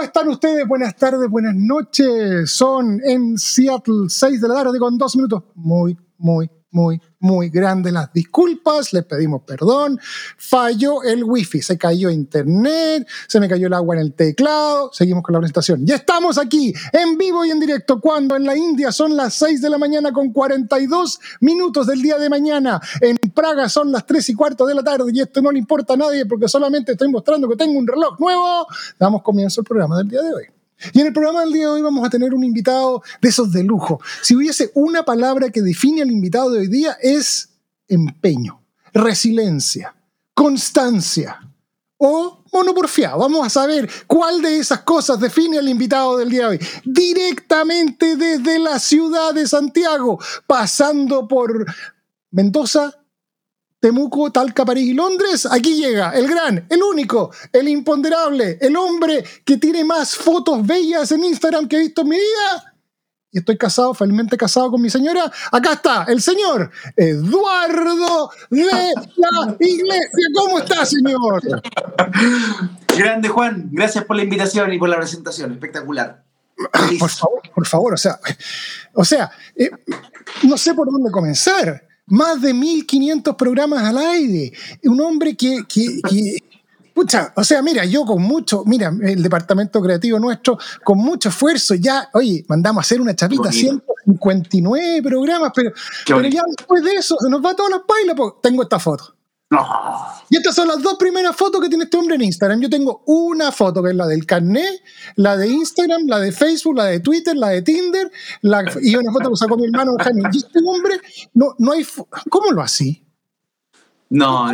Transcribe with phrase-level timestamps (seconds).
[0.00, 0.66] ¿Cómo están ustedes?
[0.66, 2.50] Buenas tardes, buenas noches.
[2.50, 5.42] Son en Seattle 6 de la tarde con dos minutos.
[5.54, 8.92] Muy, muy, muy, muy grandes las disculpas.
[8.92, 9.98] Les pedimos perdón.
[10.36, 14.90] Falló el wifi, se cayó internet, se me cayó el agua en el teclado.
[14.92, 15.86] Seguimos con la presentación.
[15.86, 19.60] Ya estamos aquí en vivo y en directo cuando en la India son las 6
[19.60, 22.80] de la mañana con 42 minutos del día de mañana.
[23.00, 25.94] En Praga son las 3 y cuarto de la tarde y esto no le importa
[25.94, 28.66] a nadie porque solamente estoy mostrando que tengo un reloj nuevo.
[28.98, 30.59] Damos comienzo al programa del día de hoy.
[30.92, 33.52] Y en el programa del día de hoy vamos a tener un invitado de esos
[33.52, 34.00] de lujo.
[34.22, 37.50] Si hubiese una palabra que define al invitado de hoy día es
[37.88, 39.94] empeño, resiliencia,
[40.34, 41.40] constancia
[41.98, 43.14] o monoporfia.
[43.14, 46.60] Vamos a saber cuál de esas cosas define al invitado del día de hoy.
[46.84, 51.66] Directamente desde la ciudad de Santiago, pasando por
[52.30, 52.99] Mendoza,
[53.80, 59.24] Temuco, Talca, París y Londres, aquí llega el gran, el único, el imponderable, el hombre
[59.42, 62.74] que tiene más fotos bellas en Instagram que he visto en mi vida.
[63.32, 65.32] Y estoy casado, felizmente casado con mi señora.
[65.52, 70.28] Acá está el señor Eduardo de la Iglesia.
[70.34, 71.40] ¿Cómo está, señor?
[72.98, 76.22] Grande Juan, gracias por la invitación y por la presentación, espectacular.
[76.98, 78.20] Por favor, por favor, o sea,
[78.92, 79.70] o sea, eh,
[80.42, 81.89] no sé por dónde comenzar.
[82.10, 84.52] Más de 1500 programas al aire.
[84.84, 86.38] Un hombre que, que, que
[86.92, 91.74] Pucha, o sea, mira, yo con mucho, mira, el departamento creativo nuestro, con mucho esfuerzo,
[91.74, 93.84] ya, oye, mandamos a hacer una chapita, Qué bonito.
[94.04, 95.72] 159 programas, pero,
[96.28, 99.14] ya después de eso, se nos va todas las bailas, tengo esta foto.
[99.50, 99.66] No,
[100.28, 102.60] Y estas son las dos primeras fotos que tiene este hombre en Instagram.
[102.60, 104.80] Yo tengo una foto que es la del carnet,
[105.16, 108.12] la de Instagram, la de Facebook, la de Twitter, la de Tinder,
[108.42, 110.22] la, y una foto que sacó mi hermano Jaime.
[110.32, 111.00] Y este hombre,
[111.34, 111.84] no, no hay.
[112.30, 113.04] ¿Cómo lo así?
[114.08, 114.50] no.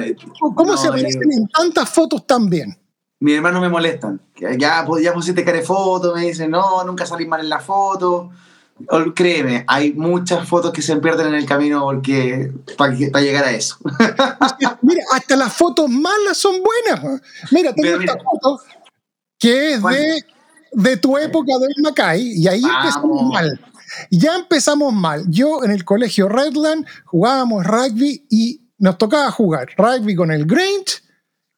[0.55, 2.75] ¿Cómo no, se aparecen eh, en tantas fotos tan bien?
[3.21, 4.19] Mis hermanos me molestan.
[4.35, 7.61] Que Ya, ya pusiste cara de foto, me dicen, no, nunca salís mal en la
[7.61, 8.31] foto.
[9.15, 13.79] Créeme, hay muchas fotos que se pierden en el camino porque para llegar a eso.
[14.83, 17.23] Mira, hasta las fotos malas son buenas.
[17.51, 18.61] Mira, tengo esta foto
[19.39, 20.25] que es de,
[20.73, 23.61] de tu época del Macay y ahí empezamos mal.
[24.11, 25.25] Ya empezamos mal.
[25.29, 31.03] Yo en el colegio Redland jugábamos rugby y nos tocaba jugar rugby con el Grange,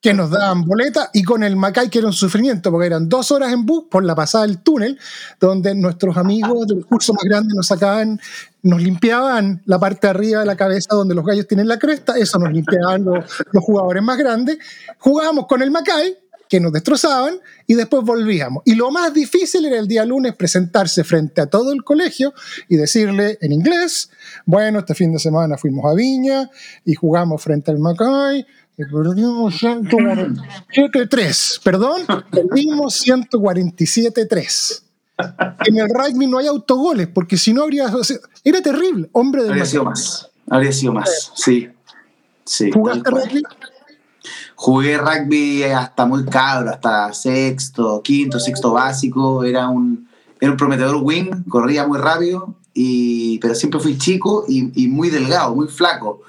[0.01, 3.33] que nos daban boleta, y con el Macay, que era un sufrimiento, porque eran dos
[3.33, 4.99] horas en bus por la pasada del túnel,
[5.41, 8.21] donde nuestros amigos del curso más grande nos sacaban,
[8.63, 12.17] nos limpiaban la parte de arriba de la cabeza donde los gallos tienen la cresta,
[12.17, 14.59] eso nos limpiaban los, los jugadores más grandes.
[14.99, 16.17] Jugábamos con el Macay,
[16.49, 18.63] que nos destrozaban, y después volvíamos.
[18.65, 22.33] Y lo más difícil era el día lunes presentarse frente a todo el colegio
[22.69, 24.11] y decirle en inglés,
[24.47, 26.51] bueno, este fin de semana fuimos a Viña
[26.85, 28.47] y jugamos frente al Macay,
[28.87, 34.83] perdimos 147-3, perdón, perdimos 147-3.
[35.67, 37.93] En el rugby no hay autogoles, porque si no habría...
[38.45, 40.31] era terrible, hombre del Habría sido más.
[40.49, 41.69] Habría sido más, sí.
[42.45, 42.71] Sí.
[42.73, 43.43] ¿Jugaste rugby?
[44.55, 49.45] Jugué rugby hasta muy cabro, hasta sexto, quinto, sexto básico.
[49.45, 50.09] Era un,
[50.41, 55.11] era un prometedor wing, corría muy rápido, y, pero siempre fui chico y, y muy
[55.11, 56.23] delgado, muy flaco.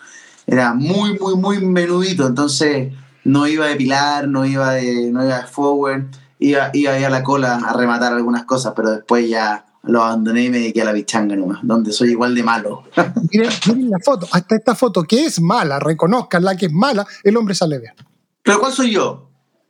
[0.52, 2.92] Era muy, muy, muy menudito, entonces
[3.24, 6.06] no iba de pilar, no iba de, no iba de forward,
[6.40, 10.50] iba, iba a la cola a rematar algunas cosas, pero después ya lo abandoné y
[10.50, 12.84] me dediqué a la bichanga nomás, donde soy igual de malo.
[13.32, 17.06] Miren, miren la foto, hasta esta foto que es mala, reconozcan la que es mala,
[17.24, 17.94] el hombre sale bien.
[18.42, 19.28] ¿Pero cuál soy yo?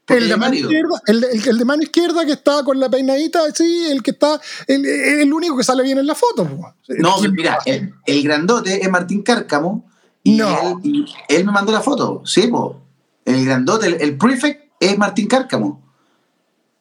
[0.07, 2.89] El de, mano izquierda, el, de, el- el de mano izquierda que está con la
[2.89, 6.45] peinadita, sí, el que está, el, el único que sale bien en la foto.
[6.47, 6.73] po.
[6.97, 9.85] No, ¿Quién mira, el grandote es Martín Cárcamo
[10.23, 10.79] y, No.
[11.27, 12.81] él, me mandó la foto, sí, po.
[13.25, 15.81] El grandote, el, el prefect es Martín Cárcamo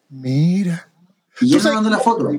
[0.08, 0.88] Mira.
[1.40, 2.30] y ¿Tú él me mandó la foto.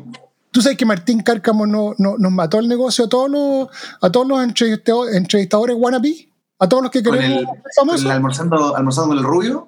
[0.52, 3.68] Tú sabes que Martín Cárcamo no, no- nos mató el negocio a todos los,
[4.02, 7.44] a todos los entrevistado- entrevistadores wannabe, a todos los que queremos
[7.76, 8.06] famosos.
[8.06, 9.68] el almorzando, almorzando con el rubio.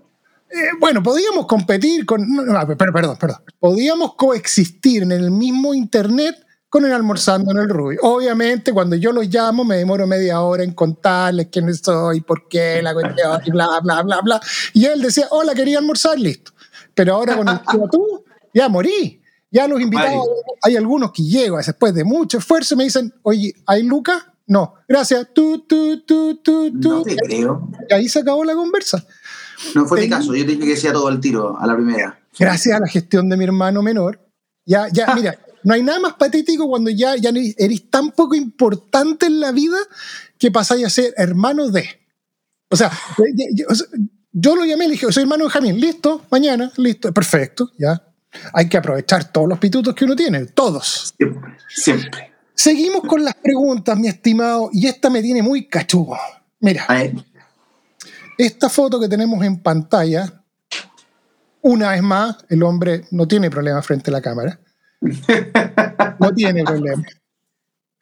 [0.50, 2.28] Eh, bueno, podíamos competir con.
[2.28, 3.38] no, no, pero, perdón, perdón.
[3.60, 6.36] Podíamos coexistir en el mismo internet
[6.72, 8.00] con el almorzando en el Rubio.
[8.02, 12.82] Obviamente, cuando yo los llamo, me demoro media hora en contarles quién soy, por qué,
[12.82, 14.42] la cuestión, y bla, bla, bla, bla.
[14.72, 16.54] Y él decía, hola, quería almorzar, listo.
[16.94, 17.60] pero ahora con el
[17.92, 18.24] tú,
[18.54, 19.22] ya morí.
[19.52, 20.26] Ya los invitados,
[20.64, 24.24] hay algunos que llegan después de mucho esfuerzo y me dicen, oye, ¿hay Lucas?
[24.48, 25.28] No, gracias.
[25.34, 26.90] Tú, tú, tú, tú, tú.
[26.90, 27.68] No te creo.
[27.90, 29.06] Y ahí se acabó la conversa.
[29.76, 32.18] No fue mi caso, yo te dije que decía todo al tiro, a la primera.
[32.40, 34.22] Gracias a la gestión de mi hermano menor.
[34.66, 39.26] Ya, ya, mira, no hay nada más patético cuando ya, ya eres tan poco importante
[39.26, 39.78] en la vida
[40.38, 41.88] que pasáis a ser hermano de.
[42.70, 42.92] O sea,
[44.32, 48.02] yo, lo llamé, le dije, soy hermano de Jamín, listo, mañana, listo, perfecto, ya.
[48.54, 51.14] Hay que aprovechar todos los pitutos que uno tiene, todos.
[51.18, 51.58] Siempre.
[51.68, 52.32] Siempre.
[52.54, 56.18] Seguimos con las preguntas, mi estimado, y esta me tiene muy cachugo.
[56.60, 56.88] Mira,
[58.38, 60.44] esta foto que tenemos en pantalla,
[61.62, 64.60] una vez más, el hombre no tiene problema frente a la cámara.
[66.20, 67.04] No tiene problema.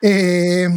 [0.02, 0.68] Eh,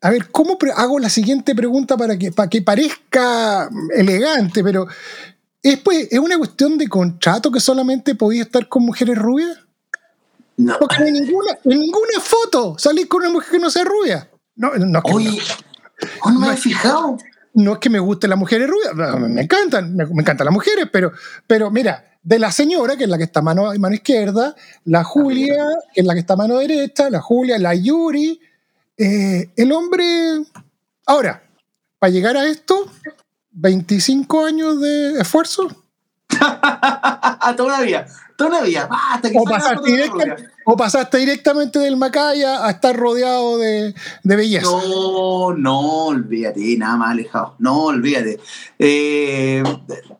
[0.00, 4.62] a ver, ¿cómo hago la siguiente pregunta para que, para que parezca elegante?
[4.62, 4.86] Pero
[5.62, 9.58] ¿es, pues, ¿es una cuestión de contrato que solamente podía estar con mujeres rubias?
[10.56, 10.78] no.
[10.78, 14.28] Porque no ninguna, en ninguna foto salís con una mujer que no sea rubia.
[14.56, 15.40] No, no, es que- Oye,
[16.22, 17.16] oh, no me había fijado.
[17.54, 20.54] no es que me gusten las mujeres rubias, me me encantan, me, me encantan las
[20.54, 21.12] mujeres, pero,
[21.46, 24.56] pero mira, de la señora, que es la que está mano, mano izquierda,
[24.86, 28.40] la Julia, que es la que está a mano derecha, la Julia, la Yuri,
[28.96, 30.04] eh, el hombre...
[31.06, 31.42] Ahora,
[31.98, 32.90] para llegar a esto,
[33.52, 35.83] 25 años de esfuerzo,
[37.56, 38.06] todavía,
[38.36, 38.86] todavía.
[38.86, 44.36] Basta, que o pasaste, directa- o pasaste directamente del Macaya a estar rodeado de, de
[44.36, 44.66] belleza.
[44.66, 47.54] No, no, olvídate, nada más alejado.
[47.58, 48.40] No, olvídate.
[48.78, 49.62] Eh,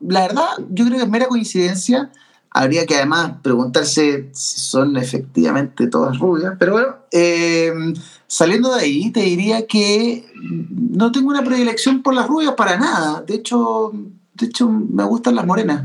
[0.00, 2.10] la verdad, yo creo que es mera coincidencia.
[2.56, 6.54] Habría que además preguntarse si son efectivamente todas rubias.
[6.56, 7.72] Pero bueno, eh,
[8.28, 13.22] saliendo de ahí, te diría que no tengo una predilección por las rubias para nada.
[13.22, 13.90] De hecho,
[14.34, 15.82] de hecho me gustan las morenas.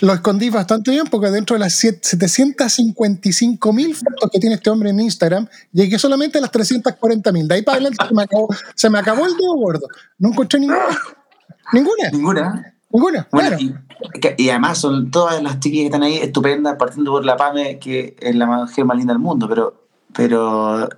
[0.00, 4.70] Lo escondí bastante bien porque dentro de las siete- 755 mil fotos que tiene este
[4.70, 7.48] hombre en Instagram, llegué solamente a las 340 mil.
[7.48, 9.86] De ahí para adelante se me acabó, se me acabó el dedo gordo.
[10.18, 10.80] No encontré ninguna.
[11.72, 12.40] Ninguna, Ninguna.
[12.42, 12.74] ninguna.
[12.90, 13.56] Bueno, claro.
[13.60, 13.74] y,
[14.20, 17.78] que- y además son todas las chiquillas que están ahí estupendas, partiendo por la PAME,
[17.78, 20.88] que es la mujer más linda del mundo, pero, pero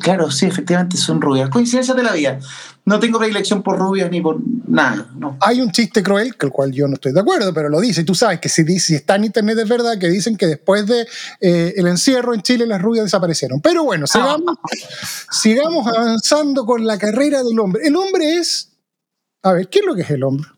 [0.00, 1.50] claro, sí, efectivamente son rubias.
[1.50, 2.38] Coincidencias de la vida.
[2.84, 5.36] No tengo predilección por rubias ni por nada, no.
[5.40, 8.00] Hay un chiste cruel, que el cual yo no estoy de acuerdo, pero lo dice.
[8.00, 8.62] Y tú sabes que si,
[8.94, 11.06] está en internet es verdad que dicen que después de
[11.40, 13.60] eh, el encierro en Chile las rubias desaparecieron.
[13.60, 14.56] Pero bueno, sigamos,
[15.30, 17.86] sigamos avanzando con la carrera del hombre.
[17.86, 18.70] El hombre es.
[19.42, 20.48] A ver, ¿qué es lo que es el hombre?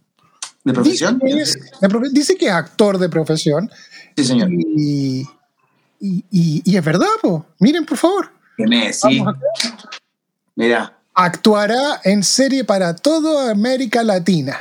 [0.64, 1.18] ¿De profesión?
[1.22, 3.70] Dice que es, de profe- dice que es actor de profesión.
[4.16, 4.50] Sí, señor.
[4.50, 5.26] Y,
[6.00, 7.46] y, y- y es verdad, po.
[7.58, 8.30] miren por favor.
[8.56, 9.18] Que Messi.
[9.20, 9.36] Vamos
[10.56, 14.56] Mira, Actuará en serie para toda América Latina.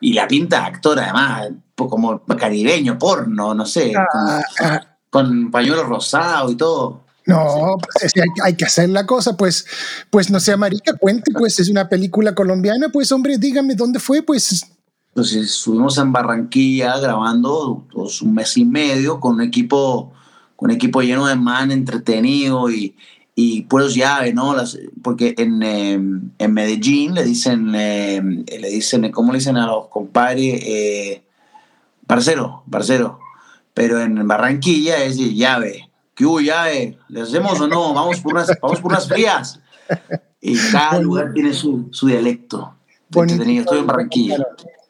[0.00, 4.80] y la pinta de actor, además, como caribeño, porno, no sé, Ah, ah,
[5.10, 7.00] con, con pañuelo rosado y todo.
[7.24, 9.66] no, pues, hay, hay que hacer la cosa, pues,
[10.10, 14.22] pues no sea marica, cuente, pues es una película colombiana, pues hombre, dígame dónde fue,
[14.22, 14.64] pues
[15.08, 20.12] Entonces estuvimos en Barranquilla grabando pues, un mes y medio con un equipo,
[20.54, 22.94] con un equipo lleno de man entretenido y,
[23.40, 24.52] y puros llaves, ¿no?
[24.56, 25.92] Las- porque en, eh,
[26.38, 30.60] en Medellín le dicen, eh, le dicen, ¿cómo le dicen a los compadres?
[30.66, 31.22] Eh,
[32.04, 33.20] parcero, parcero.
[33.74, 35.88] Pero en Barranquilla es llave.
[36.16, 36.98] ¿Qué hubo llave?
[37.08, 37.94] ¿Le hacemos o no?
[37.94, 39.60] Vamos por unas, vamos por unas frías.
[40.40, 42.74] Y cada lugar tiene su, su dialecto.
[43.10, 43.42] Bonito.
[43.44, 44.36] Estoy en Barranquilla.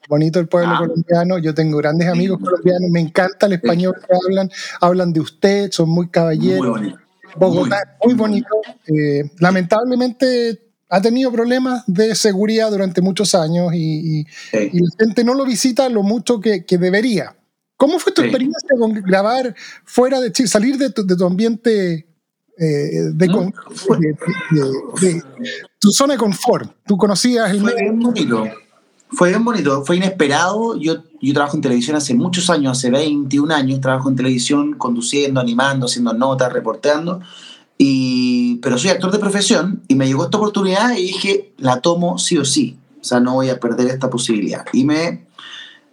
[0.09, 0.79] bonito el pueblo Ah.
[0.79, 2.45] colombiano, yo tengo grandes amigos Sí.
[2.45, 4.49] colombianos, me encanta el español que hablan,
[4.81, 6.61] hablan de usted, son muy caballeros.
[6.61, 6.97] Muy bonito.
[7.37, 8.47] Bogotá es muy bonito.
[8.87, 14.69] Eh, lamentablemente ha tenido problemas de seguridad durante muchos años y, y- Sí.
[14.73, 17.35] y la gente no lo visita lo mucho que, que debería.
[17.77, 18.27] ¿Cómo fue tu Sí.
[18.27, 19.55] experiencia con grabar
[19.85, 22.07] fuera de Chile, salir de tu, de tu ambiente,
[22.57, 23.53] eh, de, con-
[23.99, 24.17] de-
[24.51, 25.23] de- de-
[25.79, 26.71] tu zona de confort?
[26.85, 27.91] Tú conocías el Fue medio.
[27.91, 28.43] bien bonito.
[29.11, 30.77] Fue bien bonito, fue inesperado.
[30.77, 35.39] Yo, yo trabajo en televisión hace muchos años, hace 21 años, trabajo en televisión, conduciendo,
[35.39, 37.19] animando, haciendo notas, reporteando.
[37.77, 42.19] Y, pero soy actor de profesión y me llegó esta oportunidad y dije, la tomo
[42.19, 42.77] sí o sí.
[43.01, 44.65] O sea, no voy a perder esta posibilidad.
[44.73, 45.25] Y me,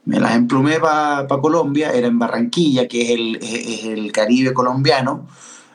[0.04, 5.26] me las emplumé para Colombia, era en Barranquilla, que es el, es el Caribe colombiano,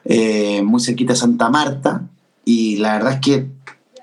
[0.05, 2.03] eh, muy cerquita de Santa Marta.
[2.45, 3.48] Y la verdad es que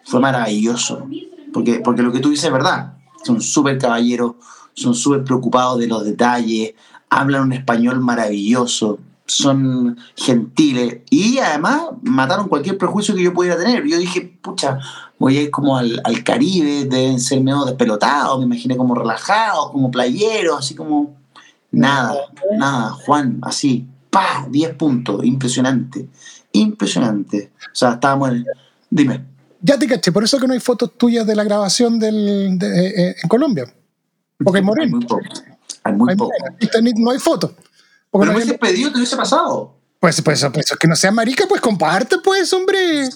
[0.04, 1.06] fue maravilloso.
[1.52, 2.97] Porque, porque lo que tú dices es verdad.
[3.24, 4.34] Son súper caballeros,
[4.74, 6.74] son súper preocupados de los detalles,
[7.10, 13.86] hablan un español maravilloso, son gentiles y además mataron cualquier prejuicio que yo pudiera tener.
[13.86, 14.78] Yo dije, pucha,
[15.18, 19.70] voy a ir como al, al Caribe, deben ser medio despelotados, me imaginé como relajados,
[19.72, 21.18] como playeros, así como...
[21.70, 22.16] Nada,
[22.56, 22.90] nada.
[22.90, 25.24] Juan, así, pa, 10 puntos.
[25.24, 26.08] Impresionante.
[26.52, 27.52] Impresionante.
[27.66, 28.46] O sea, estábamos en.
[28.90, 29.24] Dime.
[29.60, 32.86] Ya te caché, por eso que no hay fotos tuyas de la grabación del, de,
[32.88, 33.64] eh, en Colombia.
[34.42, 34.96] Porque hay Hay moreno.
[34.98, 35.20] muy poco.
[35.84, 36.32] Hay muy Hay poco.
[36.38, 36.56] moreno.
[36.60, 37.52] Y tenés- No hay fotos.
[38.12, 39.74] Pero no hay- hubiese pedido que hubiese pasado.
[40.00, 43.08] pues, pues, pues, que no sea marica, pues comparte, pues, hombre.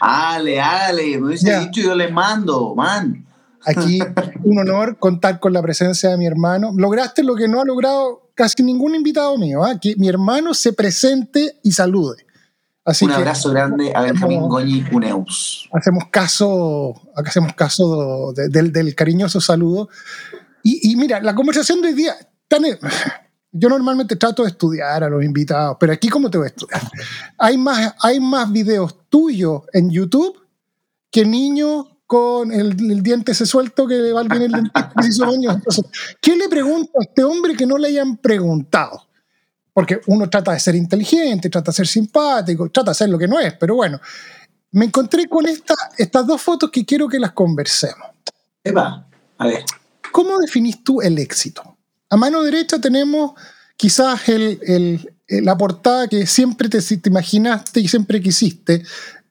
[0.00, 1.60] Ale, ale, me hubiese Ya.
[1.60, 3.26] dicho yo les mando, man.
[3.66, 4.00] Aquí
[4.42, 6.72] un honor contar con la presencia de mi hermano.
[6.74, 9.78] Lograste lo que no ha logrado casi ningún invitado mío, ¿ah?
[9.78, 12.24] que mi hermano se presente y salude.
[12.90, 15.68] Así Un que abrazo grande a Benjamín Goñi Uneus.
[15.72, 19.88] hacemos caso, hacemos caso de- del, del cariñoso saludo.
[20.62, 22.14] Y, y mira, la conversación de hoy día,
[22.48, 22.64] tan-
[23.52, 26.82] yo normalmente trato de estudiar a los invitados, pero aquí cómo te voy a estudiar.
[27.38, 30.36] Hay más, hay más videos tuyos en YouTube
[31.10, 35.08] que niños con el, el diente ese suelto que va bien el dentista que se
[35.10, 35.32] hizo.
[35.32, 35.84] Entonces,
[36.20, 39.06] ¿qué le pregunto a este hombre que no le hayan preguntado?
[39.72, 43.28] Porque uno trata de ser inteligente, trata de ser simpático, trata de ser lo que
[43.28, 44.00] no es, pero bueno,
[44.72, 48.08] me encontré con esta, estas dos fotos que quiero que las conversemos.
[48.64, 49.06] Epa,
[49.38, 49.64] a ver.
[50.12, 51.76] ¿Cómo definís tú el éxito?
[52.08, 53.32] A mano derecha tenemos
[53.76, 58.82] quizás el- el- el- la portada que siempre te, te imaginaste y siempre quisiste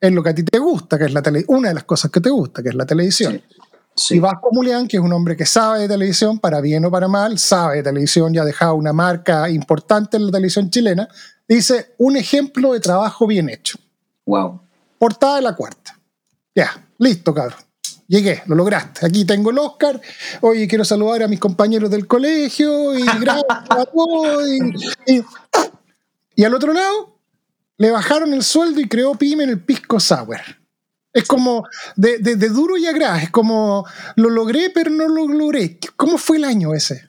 [0.02, 2.10] en lo que a ti te gusta, que es la tele, una de las cosas
[2.10, 3.34] que te gusta, que es la televisión.
[3.34, 3.59] Sí.
[4.12, 7.08] Y Vasco Mulián, que es un hombre que sabe de televisión, para bien o para
[7.08, 11.08] mal, sabe de televisión y ha dejado una marca importante en la televisión chilena,
[11.48, 13.78] dice un ejemplo de trabajo bien hecho.
[14.26, 14.62] Wow.
[14.98, 15.98] Portada de la cuarta.
[16.56, 17.60] Ya, listo, cabrón.
[18.08, 19.06] Llegué, lo lograste.
[19.06, 20.02] Aquí tengo el Oscar.
[20.42, 24.44] Oye, quiero saludar a mis compañeros del colegio y gracias a todos.
[25.06, 25.26] Y, y-
[26.36, 27.18] y al otro lado,
[27.78, 30.40] le bajaron el sueldo y creó Pyme en el Pisco Sour.
[31.20, 33.24] Es como de, de- duro y a gras.
[33.24, 33.86] Es como
[34.16, 35.80] lo logré, pero no lo logré.
[35.96, 37.08] ¿Cómo fue el año ese?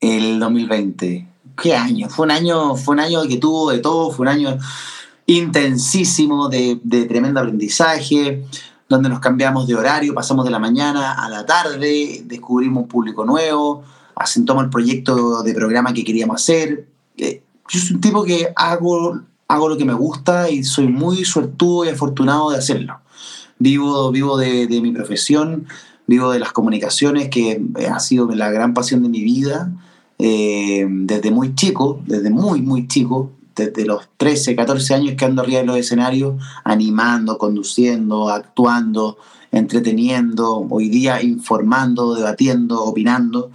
[0.00, 1.26] El 2020.
[1.62, 2.08] ¿Qué año?
[2.10, 4.58] Fue un año, fue un año que tuvo de todo, fue un año
[5.26, 8.44] intensísimo de, de tremendo aprendizaje,
[8.88, 13.24] donde nos cambiamos de horario, pasamos de la mañana a la tarde, descubrimos un público
[13.24, 13.82] nuevo,
[14.14, 16.86] asentamos el proyecto de programa que queríamos hacer.
[17.16, 21.24] Eh, Yo soy un tipo que hago, hago lo que me gusta y soy muy
[21.24, 23.00] suertudo y afortunado de hacerlo.
[23.58, 25.66] Vivo, vivo de, mi profesión,
[26.06, 29.72] vivo de las comunicaciones, que eh, ha sido la gran pasión de mi vida.
[30.18, 35.42] Eh, desde muy chico, desde muy, muy chico, desde los 13, 14 años que ando
[35.42, 36.34] arriba de los escenarios,
[36.64, 39.16] animando, conduciendo, actuando,
[39.52, 43.50] entreteniendo, hoy día informando, debatiendo, opinando.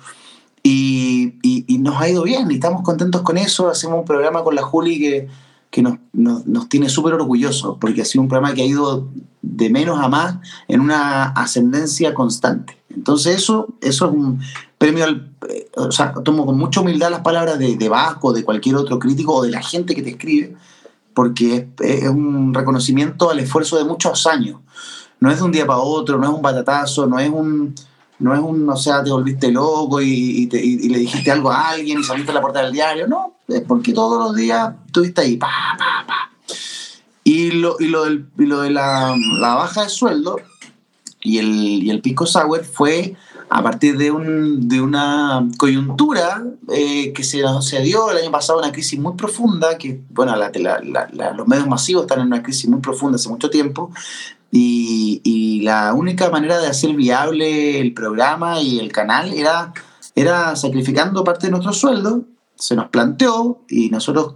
[0.63, 3.69] Y- y nos ha ido bien y estamos contentos con eso.
[3.69, 5.27] Hacemos un programa con la Juli que,
[5.71, 9.07] que nos, nos, nos tiene súper orgullosos, porque ha sido un programa que ha ido
[9.41, 10.35] de menos a más
[10.67, 12.77] en una ascendencia constante.
[12.93, 14.39] Entonces eso, eso es un
[14.77, 18.43] premio, al, eh, o sea, tomo con mucha humildad las palabras de, de Vasco, de
[18.43, 20.55] cualquier otro crítico o de la gente que te escribe,
[21.13, 24.59] porque es, un reconocimiento al esfuerzo de muchos años.
[25.21, 27.73] No es de un día para otro, no es un batatazo, no es un,
[28.19, 31.49] no es un, o sea, te volviste loco y, te- y- y le dijiste algo
[31.51, 33.07] a alguien y saliste a la portada del diario.
[33.07, 33.35] No,
[33.67, 36.31] porque todos los días estuviste ahí, pa, pa, pa.
[37.23, 40.37] Y lo, y lo, del- y lo de la, baja de sueldo
[41.21, 43.15] y el, y el pisco sour fue
[43.49, 48.59] a partir de, un, de una coyuntura eh, que se, se dio el año pasado,
[48.59, 53.17] una crisis muy profunda, que, bueno, los medios masivos están en una crisis muy profunda
[53.17, 53.91] hace mucho tiempo,
[54.51, 59.73] y, y la única manera de hacer viable el programa y el canal era,
[60.15, 62.23] era sacrificando parte de nuestro sueldo,
[62.61, 64.35] se nos planteó y nosotros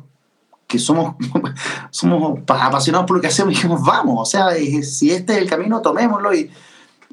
[0.68, 1.16] que somos,
[1.92, 5.40] somos pa- apasionados por lo que hacemos, dijimos, vamos, o sea, eh, si este es
[5.40, 6.34] el camino, tomémoslo.
[6.34, 6.50] Y,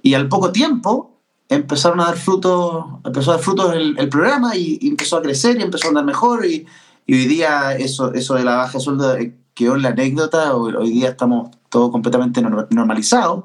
[0.02, 1.10] y al poco tiempo
[1.50, 5.22] empezaron a dar frutos, empezó a dar frutos el, el programa y, y empezó a
[5.22, 6.46] crecer y empezó a andar mejor.
[6.46, 6.66] Y,
[7.06, 10.56] y hoy día eso, eso de la baja de sueldo eh, quedó en la anécdota,
[10.56, 13.44] hoy, día estamos todo completamente norma- normalizado.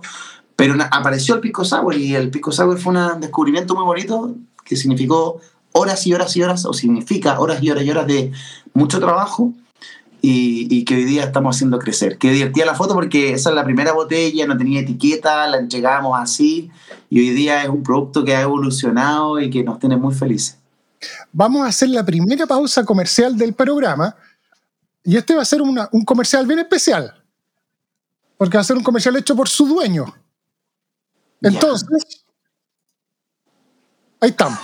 [0.56, 4.34] Pero apareció el Pisco Sour y el Pisco Sour fue un descubrimiento muy bonito
[4.64, 5.40] que significó
[5.78, 8.32] horas y horas y horas, o significa horas y horas y horas de
[8.74, 9.54] mucho trabajo
[10.22, 12.18] y, y que hoy día estamos haciendo crecer.
[12.18, 16.18] Qué divertida la foto porque esa es la primera botella, no tenía etiqueta, la entregamos
[16.20, 16.70] así
[17.10, 20.58] y hoy día es un producto que ha evolucionado y que nos tiene muy felices.
[21.32, 24.16] Vamos a hacer la primera pausa comercial del programa.
[25.04, 27.14] Y este va a ser una- un comercial bien especial.
[28.38, 30.06] Porque va a ser un comercial hecho por su dueño.
[31.42, 31.88] Entonces,
[34.20, 34.60] ahí estamos.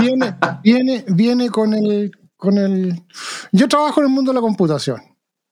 [0.00, 2.10] Viene, viene, viene con el
[2.42, 3.04] con el...
[3.52, 5.00] Yo trabajo en el mundo de la computación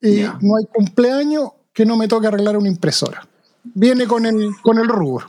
[0.01, 3.25] y no hay cumpleaños que no me toque arreglar una impresora.
[3.63, 5.27] Viene con el, con el rubro.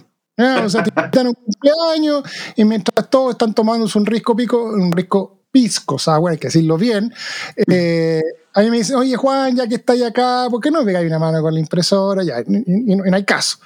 [0.65, 2.23] O sea, te un cumpleaños
[2.57, 6.39] y mientras todos están tomándose un risco pico, un risco pisco, o sea, bueno, hay
[6.39, 7.13] que decirlo bien,
[7.69, 8.23] eh,
[8.55, 11.19] a mí me dicen, oye Juan, ya que estáis acá, ¿por qué no pegáis una
[11.19, 12.25] mano con la impresora?
[12.25, 13.59] Ya, y, no hay caso.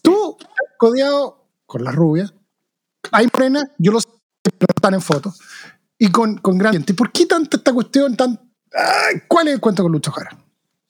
[0.00, 0.38] Tú,
[0.78, 2.32] codeado con la rubia,
[3.10, 4.08] hay frena, yo lo sé,
[4.42, 5.40] pero están en fotos
[5.98, 6.94] y con, con gran gente.
[6.94, 8.38] ¿Por qué tanta esta cuestión tan...
[9.28, 10.36] ¿Cuál es el cuento con Lucho Jara?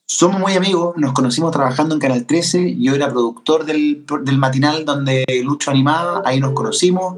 [0.06, 4.84] Somos muy amigos, nos conocimos trabajando en Canal 13, yo era productor del, del matinal
[4.84, 7.16] donde Lucho animaba, ahí nos conocimos,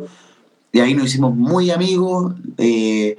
[0.73, 3.17] y ahí nos hicimos muy amigos, eh,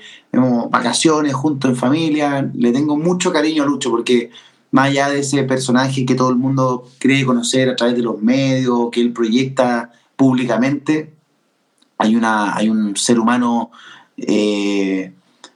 [0.69, 4.29] vacaciones juntos en familia, le tengo mucho cariño a Lucho porque
[4.71, 8.21] más allá de ese personaje que todo el mundo cree conocer a través de los
[8.21, 11.13] medios, que él proyecta públicamente,
[11.97, 13.71] hay, una, hay un ser humano
[14.17, 15.13] eh,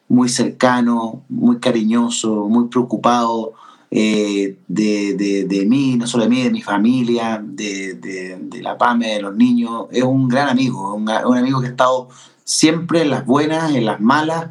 [0.07, 3.53] muy cercano, muy cariñoso, muy preocupado
[3.91, 9.35] eh, de, mí, no solo de mí, de mi familia, de, la PAME, de los
[9.35, 9.87] niños.
[9.91, 12.09] Es un gran amigo, un, amigo que ha estado
[12.43, 14.47] siempre en las buenas, en las malas,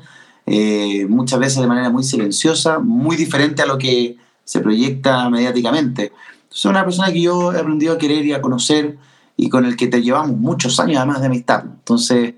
[0.46, 6.12] eh, muchas veces de manera muy silenciosa, muy diferente a lo que se proyecta mediáticamente.
[6.50, 8.96] Es una persona que yo he aprendido a querer y a conocer
[9.40, 11.62] y con el que te llevamos muchos años además de amistad.
[11.64, 12.34] Entonces,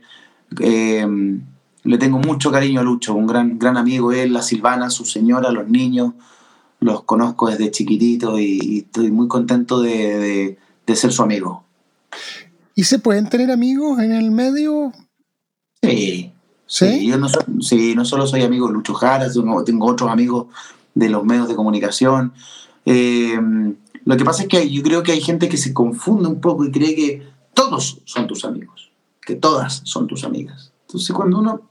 [0.50, 5.50] le tengo mucho cariño a Lucho, un gran, gran amigo él, la Silvana, su señora,
[5.50, 6.12] los niños,
[6.78, 10.58] los conozco desde chiquitito y, estoy muy contento de,
[10.94, 11.64] ser su amigo.
[12.74, 14.92] ¿Y se pueden tener amigos en el medio?
[15.82, 16.32] Sí.
[16.66, 17.06] ¿Sí?
[17.06, 19.26] yo no, no solo soy amigo de Lucho Jara,
[19.64, 20.48] tengo otros amigos
[20.94, 22.34] de los medios de comunicación.
[22.84, 23.40] Eh,
[24.04, 26.64] lo que pasa es que yo creo que hay gente que se confunde un poco
[26.64, 30.72] y cree que todos son tus amigos, que todas son tus amigas.
[30.86, 31.70] Entonces cuando uno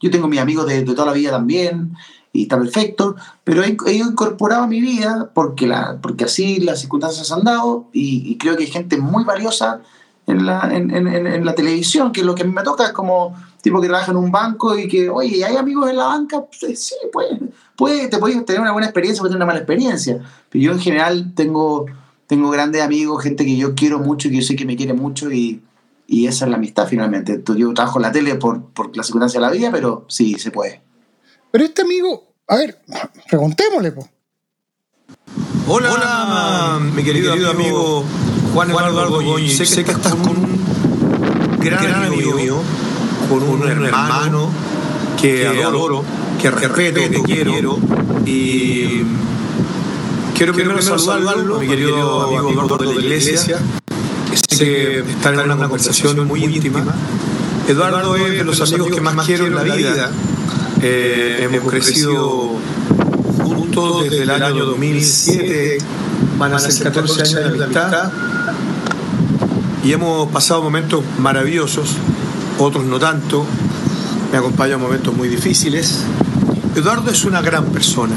[0.00, 1.94] yo tengo mis amigos de, toda la vida también
[2.32, 7.30] y está perfecto, pero he, incorporado a mi vida porque, la, porque así las circunstancias
[7.32, 9.82] han dado y, creo que hay gente muy valiosa
[10.26, 13.80] en la, en, la televisión, que lo que a mí me toca es como tipo
[13.80, 16.44] que trabaja en un banco y que, oye, ¿hay amigos en la banca?
[16.60, 17.38] Pues, sí, puede,
[17.76, 20.80] puede, te puedes tener una buena experiencia, puedes tener una mala experiencia, pero yo en
[20.80, 21.86] general tengo,
[22.26, 24.94] tengo grandes amigos, gente que yo quiero mucho y que yo sé que me quiere
[24.94, 25.62] mucho y,
[26.06, 27.42] y esa es la amistad finalmente.
[27.56, 30.50] Yo trabajo en la tele por, por la circunstancia de la vida, pero sí, se
[30.50, 30.82] puede.
[31.50, 32.78] Pero este amigo, a ver,
[33.28, 33.94] preguntémosle.
[35.68, 38.04] Hola, Hola, mi querido, amigo,
[38.52, 39.48] Juan Eduardo Argoñi.
[39.48, 42.56] Sé, sé, que estás con un gran, amigo mío,
[43.28, 44.50] con un, hermano
[45.20, 46.04] que, adoro,
[46.40, 47.78] que respeto, que quiero.
[48.26, 49.02] Y
[50.36, 53.58] quiero primero saludarlo, mi querido amigo Eduardo de la Iglesia.
[54.48, 56.84] Sé que estar en una conversación muy íntima.
[57.68, 60.10] Eduardo es de los amigos que más quiero en la vida.
[60.82, 62.56] Eh, hemos crecido
[63.44, 65.78] juntos desde el año 2007,
[66.38, 68.12] van a ser 14 años de amistad.
[69.84, 71.96] Y hemos pasado momentos maravillosos,
[72.60, 73.44] otros no tanto.
[74.32, 76.04] Me acompañan momentos muy difíciles.
[76.76, 78.14] Eduardo es una gran persona.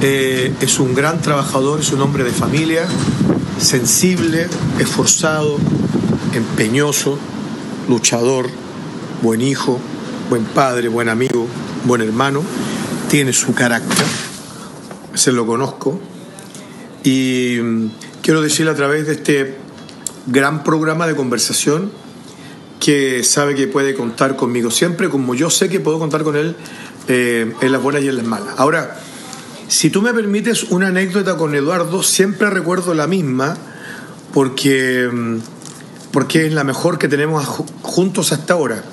[0.00, 2.86] Eh, es un gran trabajador, es un hombre de familia,
[3.58, 5.58] sensible, esforzado,
[6.34, 7.18] empeñoso,
[7.88, 8.50] luchador,
[9.22, 9.78] buen hijo,
[10.28, 11.46] buen padre, buen amigo,
[11.84, 12.42] buen hermano,
[13.08, 14.04] tiene su carácter,
[15.14, 16.00] se lo conozco
[17.02, 17.86] y mm,
[18.22, 19.58] quiero decirle a través de este
[20.26, 21.92] gran programa de conversación
[22.84, 26.54] que sabe que puede contar conmigo siempre, como yo sé que puedo contar con él
[27.08, 28.54] eh, en las buenas y en las malas.
[28.58, 29.00] Ahora,
[29.66, 33.56] Si tú me permites una anécdota con Eduardo, siempre recuerdo la misma
[34.34, 35.38] porque, mm,
[36.12, 37.46] porque es la mejor que tenemos
[37.80, 38.84] juntos hasta ahora.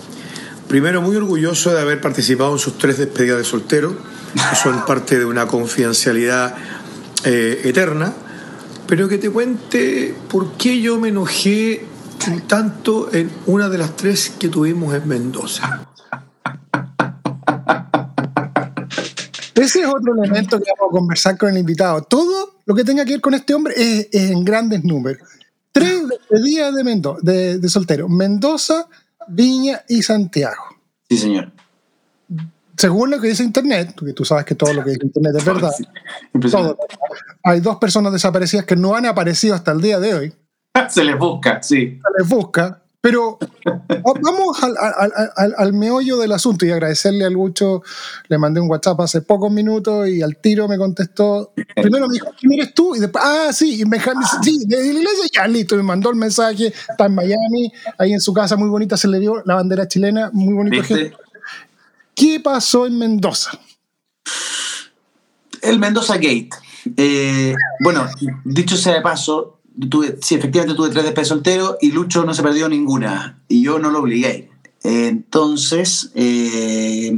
[0.70, 3.94] Primero, muy orgulloso de haber participado en sus tres despedidas de soltero,
[4.34, 6.56] que son parte de una confidencialidad
[7.26, 8.14] eh, eterna,
[8.88, 11.86] pero que te cuente por qué yo me enojé
[12.48, 15.88] tanto en una de las tres que tuvimos en Mendoza.
[19.56, 22.02] Ese es otro elemento que vamos a conversar con el invitado.
[22.02, 25.28] Todo lo que tenga que ver con este hombre es, en grandes números.
[25.72, 26.04] Tres
[26.44, 28.10] días de, Mendoza, de, soltero.
[28.10, 28.88] Mendoza,
[29.28, 30.64] Viña y Santiago.
[31.10, 31.52] Sí, señor.
[32.76, 35.46] Según lo que dice Internet, porque tú sabes que todo lo que dice Internet es
[35.46, 35.72] verdad,
[37.44, 40.34] hay dos personas desaparecidas que no han aparecido hasta el día de hoy.
[40.90, 42.00] Se les busca, sí.
[42.02, 42.82] Se les busca.
[43.02, 43.40] Pero
[44.22, 44.60] vamos
[45.58, 47.82] al, meollo del asunto y agradecerle al Gucho.
[48.28, 51.52] Le mandé un WhatsApp hace pocos minutos y al tiro me contestó.
[51.76, 52.96] Primero me dijo, ¿quién eres tú?
[52.96, 54.00] Y después, ah, sí, y me,
[54.44, 55.76] sí, de la iglesia, ya listo.
[55.76, 56.68] Me mandó el mensaje.
[56.68, 60.30] Está en Miami, ahí en su casa, muy bonita, se le dio la bandera chilena,
[60.32, 60.84] muy bonito.
[62.14, 63.50] ¿Qué pasó en Mendoza?
[65.60, 66.50] El Mendoza Gate.
[66.98, 68.08] Eh, bueno,
[68.44, 72.44] dicho sea de paso, tuve, sí, efectivamente tuve tres de soltero y Lucho no se
[72.44, 74.50] perdió ninguna y yo no lo obligué.
[74.84, 77.14] Entonces, eh,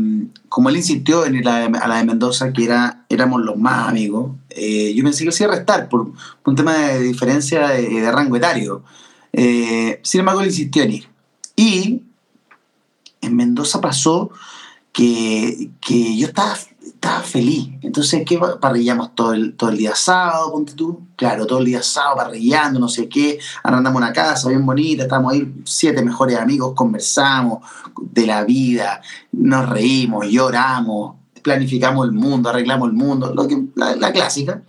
[0.50, 4.32] como él insistió en ir a la de Mendoza, que era, éramos los más amigos,
[4.50, 6.12] eh, yo pensé que a restar por,
[6.46, 8.84] un tema de diferencia de, rango etario.
[9.32, 11.08] Eh, sin embargo, él insistió en ir.
[11.56, 12.02] Y
[13.22, 14.32] en Mendoza pasó
[14.92, 16.58] que, que yo estaba
[17.04, 17.70] estaba feliz.
[17.82, 21.02] Entonces, ¿qué parrillamos todo el, todo el día sábado, ponte tú?
[21.18, 23.40] Claro, todo el día sábado parrillando, no sé qué.
[23.62, 27.60] Arrendamos una casa bien bonita, estamos ahí siete mejores amigos, conversamos
[28.02, 29.02] de la vida,
[29.34, 34.64] nos reímos, lloramos, planificamos el mundo, arreglamos el mundo, lo que, la, clásica.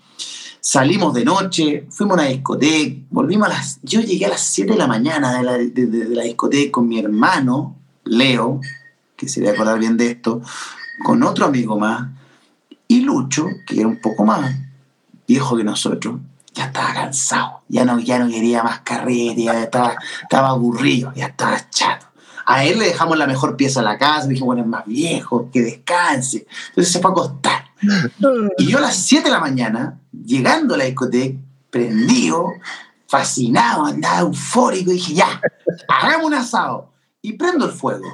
[0.59, 3.79] Salimos de noche, fuimos a una discoteca, volvimos a las...
[3.83, 6.99] Yo llegué a las 7 de la mañana de la, de, la discoteca con mi
[6.99, 8.61] hermano, Leo,
[9.15, 10.43] que se debe acordar bien de esto,
[11.05, 12.09] con otro amigo más,
[12.95, 14.55] y Lucho, que era un poco más
[15.27, 16.21] viejo que nosotros,
[16.53, 21.27] ya estaba cansado, ya no, ya no quería más carrera, ya estaba, estaba aburrido, ya
[21.27, 22.07] estaba chato.
[22.47, 25.51] A él le dejamos la mejor pieza de la casa, dije, bueno, es más viejo,
[25.51, 26.47] que descanse.
[26.69, 27.65] Entonces se fue a acostar.
[28.59, 31.37] Y yo a las 7 de la mañana, llegando a la discoteca,
[31.71, 32.53] prendido,
[33.09, 35.41] fascinado, andaba eufórico, dije, ya,
[35.89, 36.93] hagamos un asado.
[37.23, 38.07] Y prendo el fuego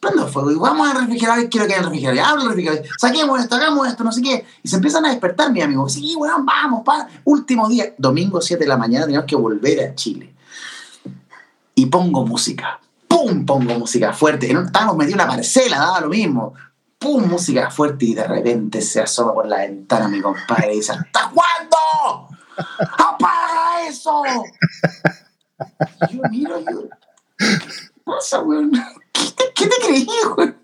[0.00, 3.40] prendo fuego y vamos a refrigerar, quiero que haya el refrigerador, abro el refrigerador, saquemos
[3.40, 4.46] esto, hagamos esto, no sé qué.
[4.62, 5.88] Y se empiezan a despertar, mi amigo.
[5.88, 7.08] Sí, bueno, vamos, pa.
[7.24, 10.34] Último día, domingo 7 de la mañana, tenemos que volver a Chile.
[11.74, 12.80] Y pongo música.
[13.08, 13.44] ¡Pum!
[13.44, 14.50] Pongo música fuerte.
[14.50, 16.54] Estábamos metidos en una parcela, daba lo mismo.
[16.98, 17.28] ¡Pum!
[17.28, 21.30] Música fuerte y de repente se asoma por la ventana mi compadre y dice, ¿hasta
[21.30, 22.28] cuándo?
[22.78, 24.22] ¡Apaga eso!
[26.08, 26.88] Y yo miro, yo,
[27.38, 28.72] ¿qué pasa, weón?
[29.54, 30.54] ¿Qué te, creí, güey?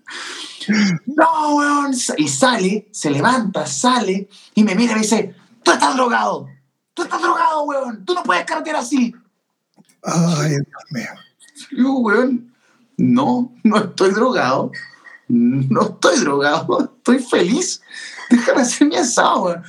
[1.05, 1.91] No, weón.
[2.17, 6.47] Y sale, se levanta, sale y me mira y me dice: Tú estás drogado.
[6.93, 8.05] Tú estás drogado, weón.
[8.05, 9.13] Tú no puedes carretear así.
[10.03, 11.09] Ay, Dios mío.
[11.71, 12.53] Yo, weón,
[12.97, 14.71] no, no estoy drogado.
[15.27, 16.95] No estoy drogado.
[16.97, 17.81] Estoy feliz.
[18.29, 19.63] Déjame hacer mi asado, weón.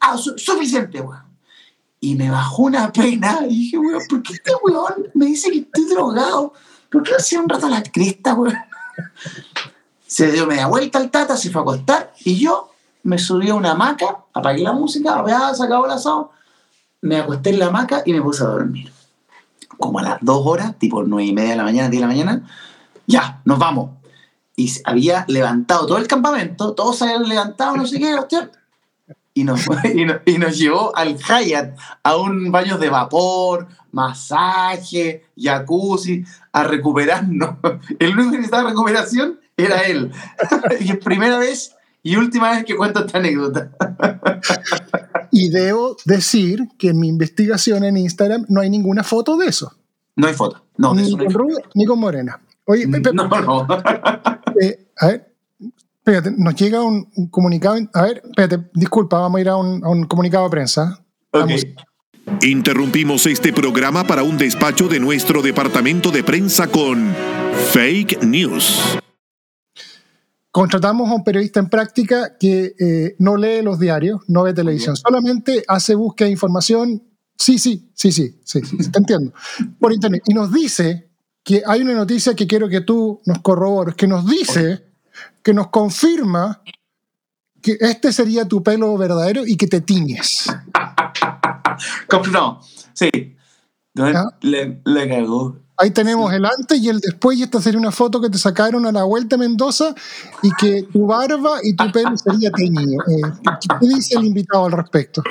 [0.00, 1.22] Ah, suficiente, weón.
[2.00, 5.58] Y me bajó una pena y dije, weón, ¿por qué este weón me dice que
[5.58, 6.52] estoy drogado?
[6.92, 8.52] ¿Por qué hacía un rato la crista, güey?
[10.06, 12.70] Se dio media vuelta al tata, se fue a acostar y yo
[13.02, 15.24] me subí a una hamaca, apagué la música,
[15.54, 16.32] se acabó el asado,
[17.00, 18.92] me acosté en la hamaca y me puse a dormir.
[19.78, 22.12] Como a las dos horas, tipo nueve y media de la mañana, diez de la
[22.12, 22.48] mañana,
[23.06, 23.90] ya, nos vamos.
[24.54, 28.50] Y había levantado todo el campamento, todos se habían levantado, no sé qué, hostia,
[29.34, 29.66] y nos,
[30.26, 37.56] y, nos, llevó al Hyatt a un baño de vapor, masaje, jacuzzi, a recuperarnos.
[37.98, 40.10] El único que necesitaba recuperación era él.
[40.80, 43.70] y es primera vez y última vez que cuento esta anécdota.
[45.30, 49.72] y debo decir que en mi investigación en Instagram no hay ninguna foto de eso.
[50.16, 50.64] No hay foto.
[50.76, 52.40] No, ni, con Rubio, ni con Morena.
[52.64, 53.66] Oye, Pepe, no, no.
[54.60, 55.31] Eh, a ver,
[56.04, 57.76] Espérate, nos llega un, comunicado.
[57.94, 61.00] A ver, espérate, disculpa, vamos a ir a un, comunicado de prensa.
[62.40, 67.14] Interrumpimos este programa para un despacho de nuestro departamento de prensa con
[67.72, 68.98] Fake News.
[70.50, 74.96] Contratamos a un periodista en práctica que eh, no lee los diarios, no ve televisión,
[74.96, 77.00] solamente hace búsqueda de información.
[77.36, 79.32] Sí, sí, sí, sí, sí, sí, te entiendo.
[79.78, 80.24] Por internet.
[80.26, 81.10] Y nos dice
[81.44, 84.91] que hay una noticia que quiero que tú nos corrobores, que nos dice
[85.42, 86.62] que nos confirma
[87.60, 90.46] que este sería tu pelo verdadero y que te tiñes.
[92.30, 92.60] No,
[92.92, 93.10] sí.
[93.94, 94.24] ¿Ya?
[94.40, 95.56] Le, le cagó.
[95.78, 98.86] Ahí tenemos el antes y el después, y esta sería una foto que te sacaron
[98.86, 99.94] a la vuelta a Mendoza
[100.42, 103.02] y que tu barba y tu pelo sería teñido.
[103.08, 103.22] Eh,
[103.80, 105.22] ¿Qué dice el invitado al respecto?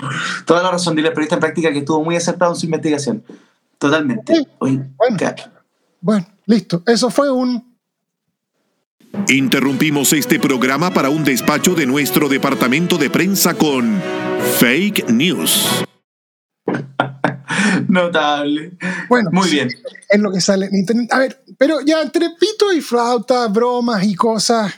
[0.45, 3.23] Toda la razón, dile al periodista en práctica que estuvo muy acertado en su investigación.
[3.77, 4.35] Totalmente.
[4.35, 4.47] Sí.
[4.59, 5.17] Oye, Bueno.
[6.01, 6.83] Bueno, listo.
[6.85, 7.70] Eso fue un
[9.27, 14.01] Interrumpimos este programa para un despacho de nuestro departamento de prensa con
[14.59, 15.85] Fake News.
[17.87, 18.77] notable.
[19.09, 19.69] Bueno, Muy bien.
[20.09, 21.13] es lo que sale en internet.
[21.13, 24.73] A ver, pero ya entre pito y flauta, bromas y cosas,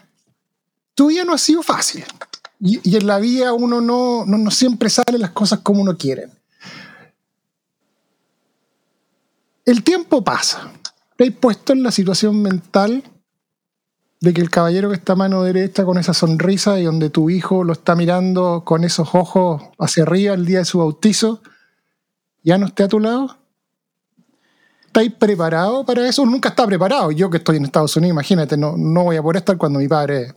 [0.95, 2.03] tu vida no ha sido fácil.
[2.59, 5.97] Y, y en la vida uno no, no, no siempre salen las cosas como uno
[5.97, 6.27] quiere.
[9.65, 10.71] El tiempo pasa.
[11.15, 13.03] Te has puesto en la situación mental
[14.23, 17.29] de que el caballero que está a mano derecha con esa sonrisa y donde tu
[17.29, 21.41] hijo lo está mirando con esos ojos hacia arriba el día de su bautizo,
[22.41, 23.35] ya no esté a tu lado?
[24.85, 26.25] ¿Estáis preparado para eso?
[26.25, 27.11] Nunca está preparado.
[27.11, 29.87] Yo que estoy en Estados Unidos, imagínate, no, no voy a poder estar cuando mi
[29.89, 30.33] padre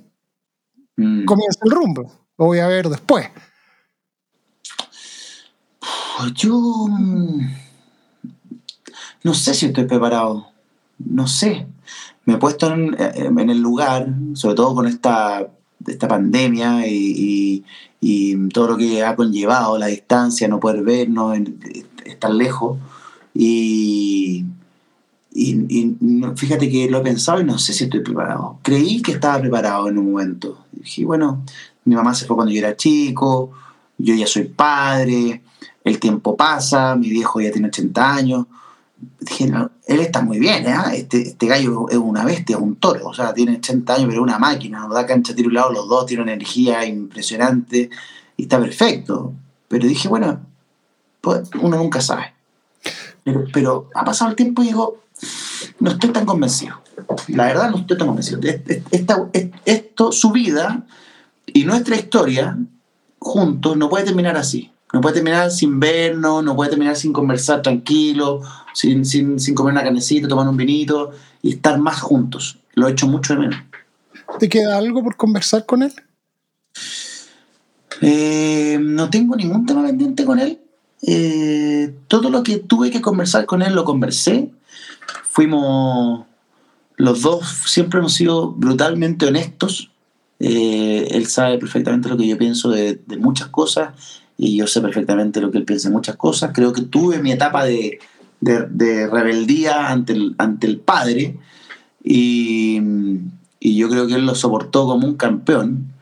[0.96, 1.24] Mm.
[1.26, 2.10] comienza el rumbo.
[2.38, 3.28] Lo voy a ver después.
[6.34, 7.40] Yo mm,
[9.22, 10.46] no sé si estoy preparado.
[10.98, 11.66] No sé.
[12.26, 15.48] Me he puesto en, en el lugar, sobre todo con esta,
[15.86, 17.64] esta pandemia y,
[18.00, 21.38] y- todo lo que ha conllevado, la distancia, no poder vernos,
[22.04, 22.78] estar lejos.
[23.34, 24.44] Y,
[25.32, 25.96] y,
[26.36, 28.58] fíjate que lo he pensado y no sé si estoy preparado.
[28.62, 30.64] Creí que estaba preparado en un momento.
[30.72, 31.42] Dije, bueno,
[31.84, 33.50] mi mamá se fue cuando yo era chico,
[33.98, 35.42] yo ya soy padre,
[35.84, 38.46] el tiempo pasa, mi viejo ya tiene 80 años.
[39.20, 40.74] Dije, no, él está muy bien, ¿eh?
[40.94, 44.22] este, este gallo es una bestia, es un toro, o sea, tiene 80 años, pero
[44.22, 47.90] una máquina, da cancha tiro un lado los dos, tiene una energía impresionante
[48.36, 49.32] y está perfecto.
[49.68, 50.40] Pero dije, bueno,
[51.20, 52.34] pues, uno nunca sabe.
[53.24, 55.02] Pero, pero ha pasado el tiempo y digo,
[55.80, 56.76] no estoy tan convencido.
[57.28, 58.40] La verdad, no estoy tan convencido.
[58.42, 60.84] Es- es- esta- es- esto, su vida
[61.46, 62.56] y nuestra historia
[63.18, 64.70] juntos no puede terminar así.
[64.92, 68.40] No puede terminar sin vernos, no puede terminar sin conversar tranquilo,
[68.76, 71.10] sin, sin, sin comer una carnecita, tomar un vinito
[71.40, 72.58] y estar más juntos.
[72.74, 73.56] Lo he hecho mucho de menos.
[74.38, 75.94] ¿Te queda algo por conversar con él?
[78.02, 80.60] Eh, no tengo ningún tema pendiente con él.
[81.00, 84.50] Eh, todo lo que tuve que conversar con él lo conversé.
[85.24, 86.26] Fuimos
[86.96, 89.90] los dos, siempre hemos sido brutalmente honestos.
[90.38, 93.94] Eh, él sabe perfectamente lo que yo pienso de, de muchas cosas
[94.36, 96.50] y yo sé perfectamente lo que él piensa de muchas cosas.
[96.52, 98.00] Creo que tuve mi etapa de,
[98.40, 101.36] de- rebeldía ante el, ante el padre
[102.04, 102.80] y,
[103.60, 105.92] y yo creo que él lo soportó como un campeón.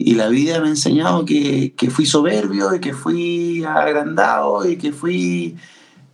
[0.00, 4.76] Y la vida me ha enseñado que, que fui soberbio y que fui agrandado y
[4.76, 5.56] que fui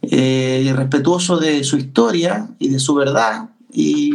[0.00, 3.50] eh, irrespetuoso de su historia y de su verdad.
[3.70, 4.14] Y,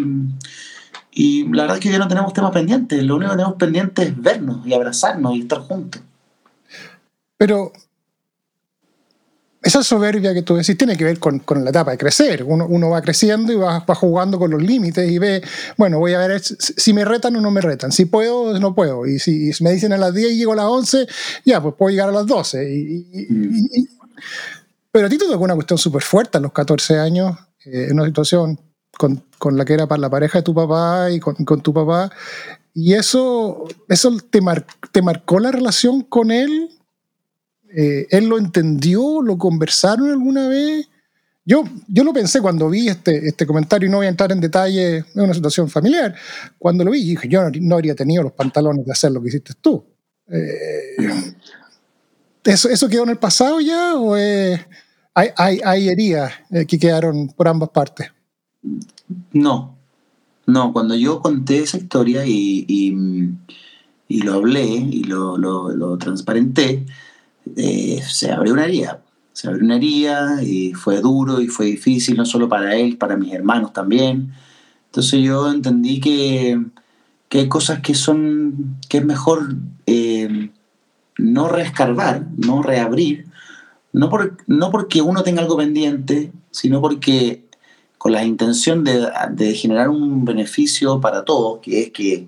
[1.12, 3.04] y la verdad es que ya no tenemos temas pendientes.
[3.04, 6.02] Lo único que tenemos pendiente es vernos y abrazarnos y estar juntos.
[7.38, 7.72] Pero
[9.70, 12.44] esa soberbia que tú decís tiene que ver con, con la etapa de crecer.
[12.44, 15.42] Uno, uno va creciendo y va, va jugando con los límites y ve,
[15.78, 17.92] bueno, voy a ver si me retan o no me retan.
[17.92, 19.06] Si puedo o no puedo.
[19.06, 21.08] Y si me dicen a las 10 y llego a las 11,
[21.46, 22.70] ya, pues puedo llegar a las 12.
[22.74, 23.90] Y, y- y- y-
[24.92, 27.94] pero a ti te tocó una cuestión súper fuerte a los 14 años, eh, en
[28.00, 28.60] una situación
[28.98, 31.74] con, con la que era para la pareja de tu papá y con, con tu
[31.74, 32.12] papá.
[32.74, 36.70] Y eso, eso te, mar- te marcó la relación con él.
[37.76, 39.22] Eh, ¿Él lo entendió?
[39.22, 40.88] ¿Lo conversaron alguna vez?
[41.46, 44.40] Yo, yo lo pensé cuando vi este, este comentario y no voy a entrar en
[44.40, 46.14] detalle, es una situación familiar.
[46.60, 49.30] Cuando lo vi, dije, yo no, no habría tenido los pantalones de hacer lo que
[49.30, 49.84] hiciste tú.
[50.28, 50.96] Eh,
[52.44, 54.60] ¿eso, ¿Eso quedó en el pasado ya o es-
[55.16, 58.08] hay, hay, hay heridas eh, que quedaron por ambas partes?
[59.34, 59.76] No,
[60.46, 63.30] no, cuando yo conté esa historia y, y-
[64.08, 66.86] y lo hablé y lo, lo- lo transparenté,
[67.58, 69.02] eh, se abrió una herida.
[69.34, 73.16] Se abrió una herida y fue duro y fue difícil, no solo para él, para
[73.16, 74.34] mis hermanos también.
[74.88, 76.62] Entonces yo entendí que,
[77.30, 80.50] que hay cosas que son, que es mejor eh,
[81.18, 83.28] no reescarbar, no reabrir,
[83.94, 87.46] no, por, no porque uno tenga algo pendiente, sino porque
[87.98, 92.28] con la intención de, de generar un beneficio para todos, que es que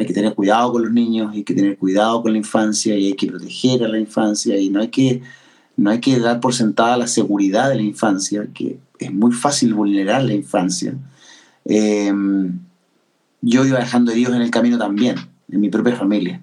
[0.00, 3.06] hay que tener cuidado con los niños, hay que tener cuidado con la infancia y
[3.06, 5.22] hay que proteger a la infancia y no hay que,
[5.76, 9.74] no hay que dar por sentada la seguridad de la infancia, que es muy fácil
[9.74, 10.94] vulnerar la infancia.
[11.64, 12.12] Eh,
[13.42, 15.16] yo iba dejando heridos en el camino también,
[15.50, 16.40] en mi propia familia.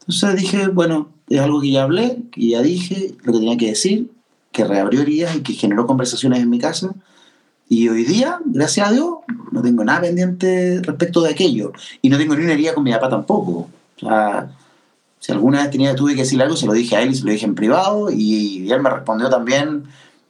[0.00, 3.68] Entonces dije, bueno, es algo que ya hablé, que ya dije, lo que tenía que
[3.68, 4.10] decir,
[4.52, 6.94] que reabrió heridas y que generó conversaciones en mi casa.
[7.68, 9.16] Y hoy día, gracias a Dios,
[9.52, 11.72] no tengo nada pendiente respecto de aquello.
[12.00, 13.68] Y no tengo ni una herida con mi papá tampoco.
[13.96, 14.50] O sea,
[15.20, 17.24] si alguna vez tenía, tuve que decirle algo, se lo dije a él y se
[17.24, 18.10] lo dije en privado.
[18.10, 19.84] Y, él me respondió también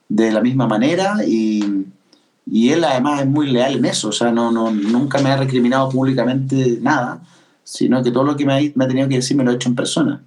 [0.08, 1.18] de la misma manera.
[1.24, 1.86] Y,
[2.44, 4.08] y, él además es muy leal en eso.
[4.08, 7.20] O sea, no, no, nunca me ha recriminado públicamente nada,
[7.62, 9.54] sino que todo lo que me ha, me ha tenido que decir me lo ha
[9.54, 10.22] hecho en persona.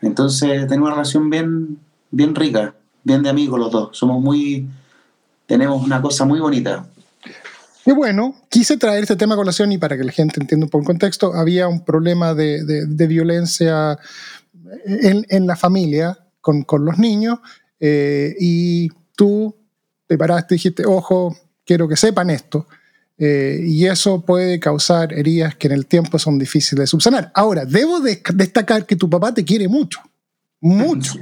[0.00, 1.78] Entonces, tengo una relación bien,
[2.10, 3.98] bien rica, bien de amigos los dos.
[3.98, 4.66] Somos muy
[5.46, 6.86] tenemos una cosa muy bonita.
[7.84, 10.70] Y bueno, quise traer este tema a colación y para que la gente entienda un
[10.70, 13.98] poco el contexto, había un problema de, de, violencia
[14.84, 17.40] en, en, la familia con, con los niños
[17.80, 19.56] eh, y tú
[20.06, 22.68] te paraste y dijiste, ojo, quiero que sepan esto.
[23.18, 27.30] Eh, y eso puede causar heridas que en el tiempo son difíciles de subsanar.
[27.34, 30.00] Ahora, debo destacar que tu papá te quiere mucho,
[30.60, 31.18] mucho.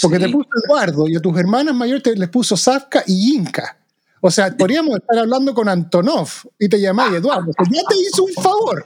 [0.00, 3.76] Porque te puso Eduardo y a tus hermanas mayores te, les puso Safka y Inca.
[4.20, 6.28] O sea, podríamos estar hablando con Antonov
[6.58, 7.52] y te llamáis Eduardo.
[7.70, 8.84] ya te hizo un favor.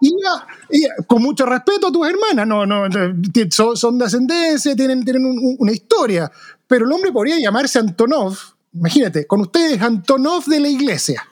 [0.00, 0.14] y,
[1.06, 2.84] con mucho respeto a tus hermanas, no, no,
[3.50, 6.30] son, son de ascendencia, tienen, tienen una historia.
[6.66, 8.38] Pero el hombre podría llamarse Antonov.
[8.72, 11.26] Imagínate, con ustedes, Antonov de la iglesia.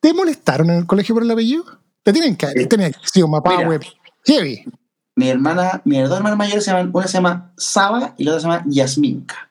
[0.00, 1.64] ¿Te, molestaron en el colegio por el apellido?
[2.02, 3.82] Te tienen que haber sido mapá web.
[4.24, 4.64] Heavy
[5.14, 8.40] mi hermana, mis dos hermanas mayores se llaman, una se llama Saba y la otra
[8.40, 9.48] se llama Yasminka.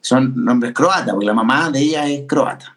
[0.00, 2.76] Son nombres croatas, porque la mamá de ella es croata.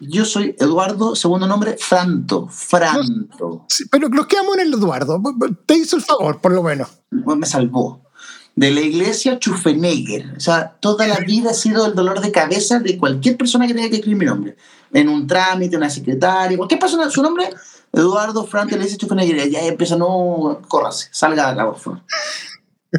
[0.00, 2.48] Yo soy Eduardo, segundo nombre, Franto.
[2.48, 3.66] Franto.
[3.90, 5.22] pero los quedamos en el Eduardo.
[5.66, 6.88] Te hizo el favor, por lo menos.
[7.10, 8.02] me salvó.
[8.56, 10.34] De la iglesia Chufenegger.
[10.36, 13.74] O sea, toda la vida ha sido el dolor de cabeza de cualquier persona que
[13.74, 14.56] tenga que escribir mi nombre.
[14.92, 17.50] En un trámite, una secretaria, cualquier persona, su nombre
[17.92, 22.02] Eduardo Frank le dice y ya empieza, no, corrase, salga de la por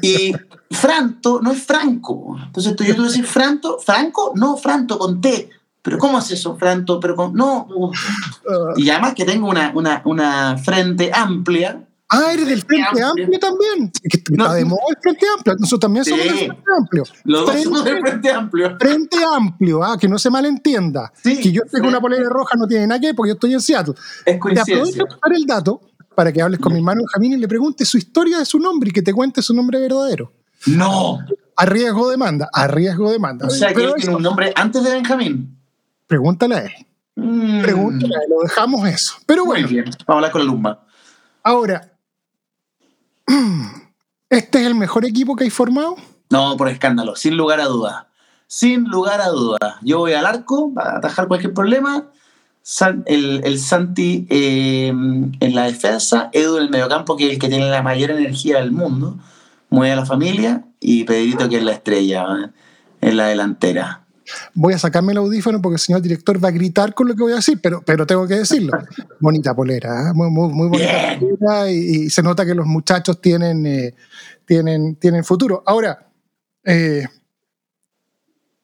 [0.02, 0.34] Y
[0.70, 2.38] Franto no es Franco.
[2.46, 5.50] Entonces yo tuve que decir Franto, Franco, no, Franto con T.
[5.82, 7.00] Pero ¿cómo es eso, Franto?
[7.00, 7.68] Pero con, no.
[8.76, 13.90] Y además que tengo una, una, una frente amplia, Ah, eres del Frente Amplio, también.
[14.04, 15.56] Que está de moda el Frente Amplio.
[15.58, 17.04] Nosotros también somos del Frente Amplio.
[17.24, 18.78] Los dos somos del Frente Amplio.
[18.78, 21.14] Frente Amplio, ah, que no se malentienda.
[21.24, 23.62] que yo tengo una polera roja no tiene nada que ver porque yo estoy en
[23.62, 23.94] Seattle.
[24.26, 24.76] Es coincidencia.
[24.76, 25.82] Te aprovecho para el dato
[26.14, 28.90] para que hables con mi hermano Benjamín y le preguntes su historia de su nombre
[28.90, 30.34] y que te cuente su nombre verdadero.
[30.66, 31.20] No.
[31.56, 33.48] A riesgo de demanda, a riesgo de demanda.
[33.48, 35.58] O sea, que él tiene un nombre antes de Benjamín.
[36.08, 36.72] Pregúntale a él.
[37.16, 37.62] Mm.
[37.62, 39.16] Pregúntale a él, lo dejamos eso.
[39.26, 39.66] Pero bueno.
[39.66, 40.86] Muy bien, vamos a hablar con la Lumba.
[41.44, 41.91] Ahora,
[44.30, 45.96] ¿Este es el mejor equipo que hay formado?
[46.30, 48.06] No, por escándalo, sin lugar a dudas.
[48.48, 49.76] Sin lugar a dudas.
[49.82, 52.06] Yo voy al arco para atajar cualquier problema.
[53.06, 57.70] el, Santi eh, en la defensa, Edu en el mediocampo, que es el que tiene
[57.70, 59.18] la mayor energía del mundo,
[59.70, 62.50] mueve a la familia, y Pedrito, que es la estrella eh,
[63.02, 64.01] en la delantera
[64.54, 67.24] voy a sacarme el audífono porque el señor director va a gritar con lo que
[67.24, 68.72] voy a decir, pero, pero tengo que decirlo.
[69.20, 70.14] bonita polera, ¿eh?
[70.14, 73.94] muy, muy, bonita polera y, se nota que los muchachos tienen, eh,
[74.46, 75.64] tienen, tienen futuro.
[75.66, 76.08] Ahora,
[76.64, 77.06] eh,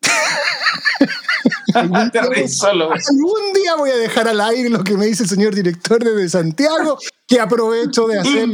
[1.73, 6.29] algún, día voy a dejar al aire lo que me dice el señor director desde
[6.29, 8.49] Santiago que aprovecho de hacer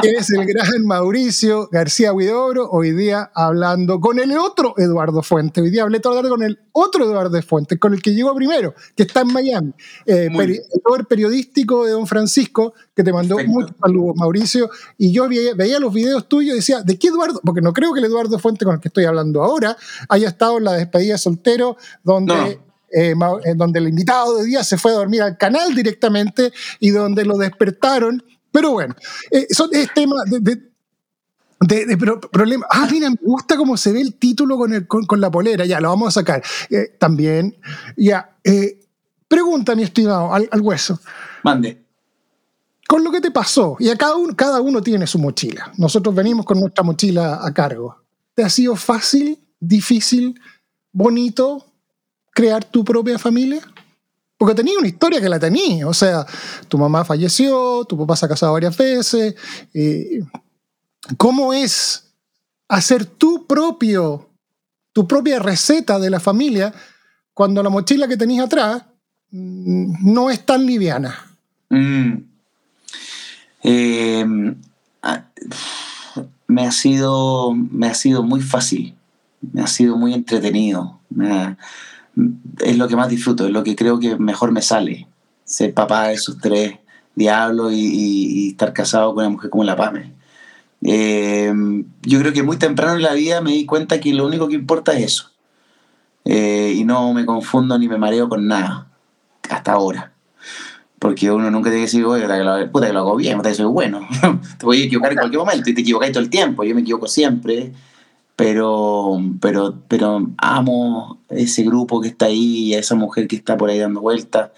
[0.00, 5.60] que es el gran Mauricio García Huidobro, hoy día hablando con el otro Eduardo Fuente.
[5.60, 8.32] Hoy día hablé toda la tarde con el otro Eduardo Fuente, con el que llegó
[8.36, 9.72] primero, que está en Miami.
[10.06, 14.70] Eh, el periodístico de Don Francisco, que te mandó muchos saludos, Mauricio.
[14.96, 17.40] Y yo veía, los videos tuyos y decía, ¿de qué Eduardo?
[17.44, 19.76] Porque no creo que el Eduardo Fuente con el que estoy hablando ahora
[20.08, 21.63] haya estado en la despedida soltero,
[22.02, 22.60] donde...
[22.96, 23.12] Eh,
[23.56, 27.36] donde el invitado de día se fue a dormir al canal directamente y donde lo
[27.36, 28.22] despertaron.
[28.52, 28.94] Pero bueno,
[29.32, 30.60] eh, son, es tema de,
[31.86, 32.66] de problema.
[32.70, 35.64] Ah, mira, me gusta cómo se ve el título con, el, con, la polera.
[35.64, 36.40] Ya, lo vamos a sacar.
[36.70, 37.56] Eh, también,
[37.96, 38.30] ya.
[39.26, 41.00] pregunta, mi estimado, al, hueso.
[41.42, 41.84] Mande.
[42.86, 45.72] Con lo que te pasó, y a cada uno, cada uno tiene su mochila.
[45.78, 48.04] Nosotros venimos con nuestra mochila a cargo.
[48.34, 50.38] ¿Te ha sido fácil, difícil,
[50.94, 51.66] bonito?
[52.34, 53.62] crear tu propia familia?
[54.36, 55.86] Porque tenía una historia que la tenía.
[55.88, 56.26] O sea,
[56.68, 59.36] tu mamá falleció, tu papá se ha casado varias veces.
[59.72, 60.22] Eh,
[61.16, 62.12] ¿Cómo es
[62.68, 64.28] hacer tu propio,
[64.92, 66.74] tu propia receta de la familia
[67.32, 68.82] cuando la mochila que tenías atrás
[69.30, 71.30] mm, no es tan liviana?
[71.70, 72.12] Mm.
[73.62, 74.54] Eh,
[75.02, 75.24] ah,
[76.48, 78.94] me, ha sido, me ha sido muy fácil,
[79.60, 81.00] ha sido muy entretenido.
[82.60, 85.06] Es lo que más disfruto, es lo que creo que mejor me sale.
[85.44, 86.78] Ser papá de esos tres
[87.14, 90.12] diablo y, estar casado con una mujer como la Pame.
[90.82, 91.52] Eh,
[92.02, 94.54] yo creo que muy temprano en la vida me di cuenta que lo único que
[94.54, 95.30] importa es eso.
[96.24, 98.88] Eh, y no me confundo ni me mareo con nada,
[99.48, 100.12] hasta ahora.
[100.98, 103.36] Porque uno nunca tiene que decir, oye, puta, que lo, puta, que lo hago bien,
[103.36, 104.00] puta, que soy bueno.
[104.58, 106.64] te voy a equivocar en cualquier momento y te equivocáis todo el tiempo.
[106.64, 107.72] Yo me equivoco siempre,
[108.36, 113.56] pero, pero, pero amo ese grupo que está ahí y a esa mujer que está
[113.56, 114.50] por ahí dando vueltas.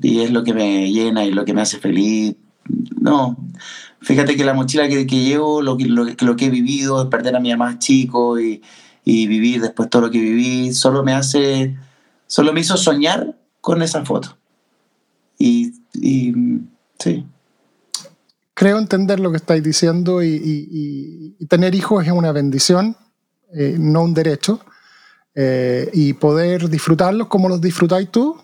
[0.00, 2.36] Y es lo que me llena y lo que me hace feliz.
[3.00, 3.36] No,
[4.00, 7.36] fíjate que la mochila que, que llevo, lo que, lo, lo que he vivido, perder
[7.36, 8.62] a mi mamá chico y,
[9.04, 11.76] y vivir después todo lo que viví, solo me hace,
[12.26, 14.36] solo me hizo soñar con esa foto.
[15.38, 16.32] Y, y
[16.98, 17.24] sí,
[18.62, 22.96] Creo entender lo que estáis diciendo y, y- y- tener hijos es una bendición,
[23.52, 24.60] eh, no un derecho.
[25.34, 28.40] Eh, y poder disfrutarlos como los disfrutáis tú,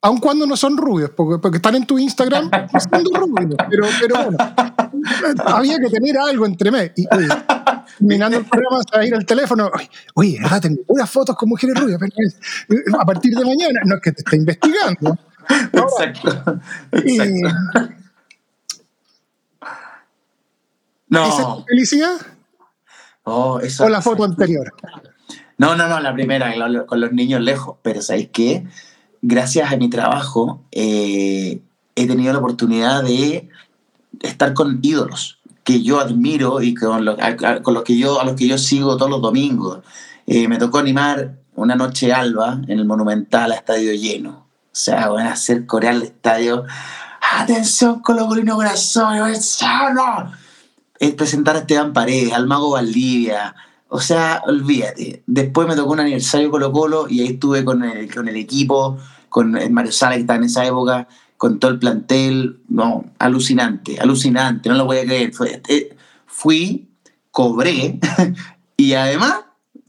[0.00, 2.48] aun cuando no son rubios, porque, porque están en tu Instagram
[2.88, 3.56] siendo rubios.
[3.68, 4.38] Pero, pero bueno,
[5.44, 6.92] había que tener algo entre medio.
[6.94, 7.28] Y, oye,
[7.98, 9.70] terminando el programa, se va a ir al teléfono.
[10.14, 10.38] Oye.
[10.60, 11.98] Tengo unas fotos con mujeres rubias.
[11.98, 15.18] pero es- a partir de mañana, no es que te esté investigando.
[15.72, 16.60] exacto.
[17.04, 17.18] Y,
[21.20, 21.28] exacto.
[21.28, 22.16] ¿Esa es tu No, felicidad?
[23.24, 24.72] oh, eso, ¿O la foto anterior?
[25.58, 26.52] No, no, no, la primera,
[26.86, 27.76] con los niños lejos.
[27.82, 28.66] Pero ¿sabéis qué?
[29.20, 31.60] Gracias a mi trabajo eh,
[31.94, 33.48] he tenido la oportunidad de
[34.20, 38.20] estar con ídolos que yo admiro y con, lo- a- a- con los que yo,
[38.20, 39.78] a los que yo sigo todos los domingos.
[40.26, 44.30] Eh, me tocó animar una noche alba en el Monumental a estadio lleno.
[44.30, 46.64] O sea, van a hacer corear el estadio.
[47.38, 49.16] ¡Atención, Colo Colino Corazón!
[49.94, 50.32] ¡No!
[51.02, 53.56] Es presentar a Esteban Paredes, al Mago Valdivia.
[53.88, 55.24] O sea, olvídate.
[55.26, 58.98] Después me tocó un aniversario Colo Colo y ahí estuve con el, con el equipo,
[59.28, 62.60] con el Mario Sala que estaba en esa época, con todo el plantel.
[62.68, 65.32] No, alucinante, alucinante, no lo voy a creer.
[65.66, 66.88] Eh, fui,
[67.32, 67.98] cobré
[68.76, 69.40] y además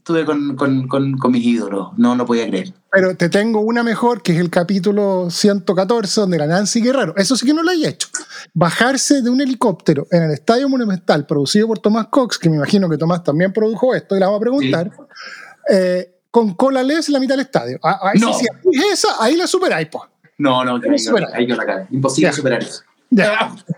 [0.04, 1.88] estuve con, con, con, con mis ídolos.
[1.96, 2.74] No lo podía creer.
[2.92, 7.34] Pero te tengo una mejor, que es el capítulo 114, donde la Nancy Guerrero, eso
[7.36, 8.08] sí que no lo he hecho,
[8.52, 12.88] bajarse de un helicóptero en el Estadio Monumental, producido por Tomás Cox, que me imagino
[12.90, 14.90] que Tomás también produjo esto, y la vamos a preguntar,
[15.70, 17.78] eh, con cola les en la mitad del estadio.
[17.82, 18.32] Ah, Ahí sí, No.
[18.34, 20.06] sí, ahí es esa, ahí la superáis, po.
[20.36, 21.86] No, no, que ¿Cómo ahí, ahí yo la cagué.
[21.90, 22.36] Imposible Ya.
[22.36, 22.82] superar eso.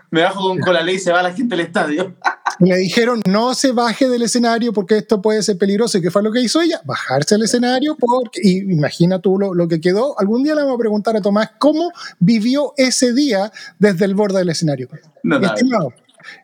[0.09, 2.15] Me bajo, con cola ley y se va la gente del estadio.
[2.59, 5.97] Le dijeron, no se baje del escenario porque esto puede ser peligroso.
[5.97, 6.81] ¿Y qué fue lo que hizo ella?
[6.85, 10.19] Bajarse del escenario porque, y imagina tú lo, lo que quedó.
[10.19, 14.39] Algún día le vamos a preguntar a Tomás cómo vivió ese día desde el borde
[14.39, 14.87] del escenario.
[15.23, 15.55] Notable.
[15.55, 15.93] Estimado,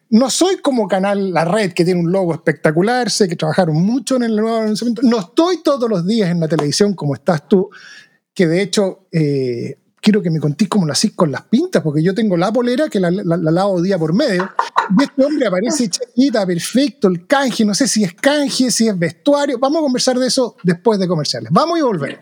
[0.10, 4.16] no soy como Canal La Red, que tiene un logo espectacular, sé que trabajaron mucho
[4.16, 5.02] en el nuevo lanzamiento.
[5.04, 7.70] No estoy todos los días en la televisión como estás tú,
[8.34, 12.04] que de hecho eh, quiero que me contís cómo lo hacís con las pintas, porque
[12.04, 14.50] yo tengo la polera que la, la, la lavo día por medio,
[15.00, 19.00] y este hombre aparece chiquita, perfecto, el canje, no sé si es canje, si es
[19.00, 19.58] vestuario.
[19.58, 21.50] Vamos a conversar de eso después de comerciales.
[21.52, 22.20] Vamos y volvemos.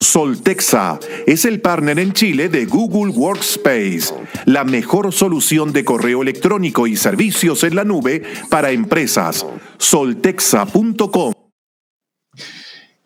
[0.00, 4.12] Soltexa es el partner en Chile de Google Workspace,
[4.46, 9.46] la mejor solución de correo electrónico y servicios en la nube para empresas.
[9.78, 11.41] Soltexa.com.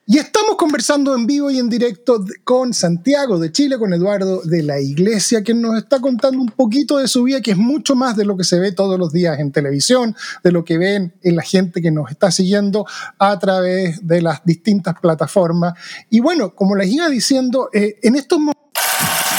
[0.09, 4.63] Y estamos conversando en vivo y en directo con Santiago de Chile, con Eduardo de
[4.63, 8.17] la Iglesia, que nos está contando un poquito de su vida, que es mucho más
[8.17, 11.35] de lo que se ve todos los días en televisión, de lo que ven en
[11.35, 12.87] la gente que nos está siguiendo
[13.19, 15.75] a través de las distintas plataformas.
[16.09, 18.66] Y bueno, como les iba diciendo, eh, en estos momentos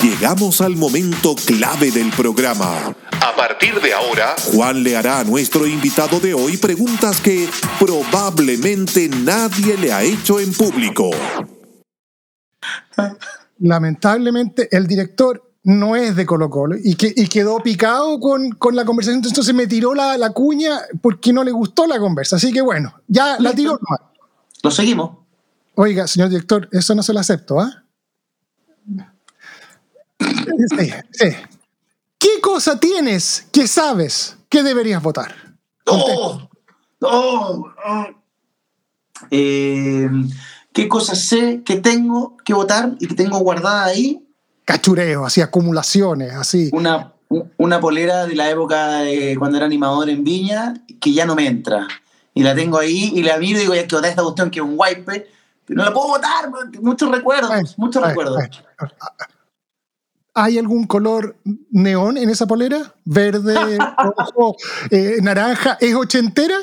[0.07, 2.95] Llegamos al momento clave del programa.
[3.11, 9.09] A partir de ahora, Juan le hará a nuestro invitado de hoy preguntas que probablemente
[9.09, 11.11] nadie le ha hecho en público.
[13.59, 18.77] lamentablemente el director no es de Colo Colo y, que, y quedó picado con, con
[18.77, 22.37] la conversación, entonces me tiró la, la cuña porque no le gustó la conversa.
[22.37, 23.77] Así que bueno, ya la tiró.
[24.63, 25.17] Lo seguimos.
[25.75, 27.83] Oiga, señor director, eso no se lo acepto, ¿ah?
[30.19, 31.27] Sí, sí.
[32.17, 35.35] ¿Qué cosa tienes que sabes que deberías votar?
[35.85, 36.49] ¡Oh!
[37.01, 37.71] oh.
[39.31, 40.09] Eh,
[40.73, 44.23] ¿Qué cosas sé que tengo que votar y que tengo guardada ahí?
[44.65, 46.69] Cachureo, así, acumulaciones, así.
[46.73, 47.13] Una,
[47.57, 51.47] una polera de la época de cuando era animador en Viña que ya no me
[51.47, 51.87] entra.
[52.33, 54.59] Y la tengo ahí y la miro y digo, ya que votar esta cuestión que
[54.59, 55.27] es un wipe,
[55.65, 56.51] pero no la puedo votar,
[56.81, 58.43] muchos recuerdos, muchos recuerdos.
[60.37, 60.53] Ay.
[60.53, 61.35] ¿Hay algún color
[61.71, 62.93] neón en esa polera?
[63.05, 63.55] ¿Verde,
[64.17, 64.55] rojo,
[64.91, 65.77] eh, naranja?
[65.81, 66.57] ¿Es ochentera?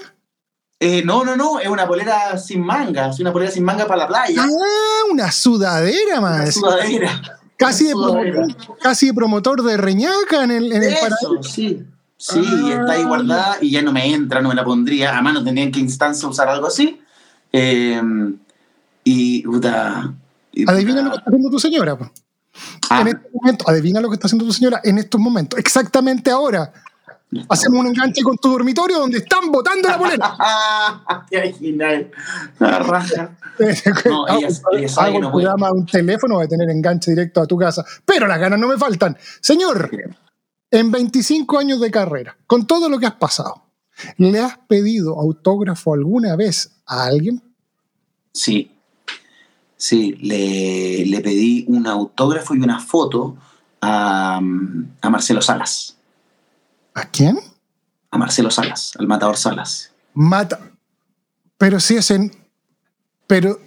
[0.80, 4.00] Eh, no, no, no, es una polera sin manga, es una polera sin manga para
[4.02, 4.42] la playa.
[4.42, 6.54] Ah, una sudadera una más.
[6.54, 7.38] sudadera.
[7.56, 11.84] Casi de, promotor, casi de promotor de Reñaca en el, en Eso, sí.
[12.16, 12.78] Sí, Ah.
[12.80, 15.12] está ahí guardada y ya no me entra, no me la pondría.
[15.12, 17.00] Además, no tenía en qué instancia usar algo así.
[17.52, 18.00] Eh,
[19.04, 20.12] y, puta.
[20.66, 21.98] Adivina lo que está haciendo tu señora.
[22.90, 25.58] Ah, En este momento, adivina lo que está haciendo tu señora en estos momentos.
[25.58, 26.72] Exactamente ahora.
[27.48, 30.36] Hacemos un enganche con tu dormitorio donde están botando la polera.
[31.30, 32.10] Qué original.
[32.60, 33.36] La raja.
[34.06, 35.46] No, ella- ella sabe hago que no puede.
[35.46, 37.84] programa un teléfono de tener enganche directo a tu casa.
[38.04, 39.16] Pero las ganas no me faltan.
[39.40, 39.90] Señor,
[40.72, 43.62] en 25 años de carrera, con todo lo que has pasado,
[44.16, 47.40] ¿le has pedido autógrafo alguna vez a alguien?
[48.32, 48.73] Sí.
[49.84, 53.36] Sí, le, le pedí un autógrafo y una foto
[53.82, 55.98] a, a Marcelo Salas.
[56.94, 57.38] ¿A quién?
[58.10, 59.92] A Marcelo Salas, al matador Salas.
[60.14, 60.58] Mata.
[61.58, 62.32] Pero si es en.
[63.26, 63.60] Pero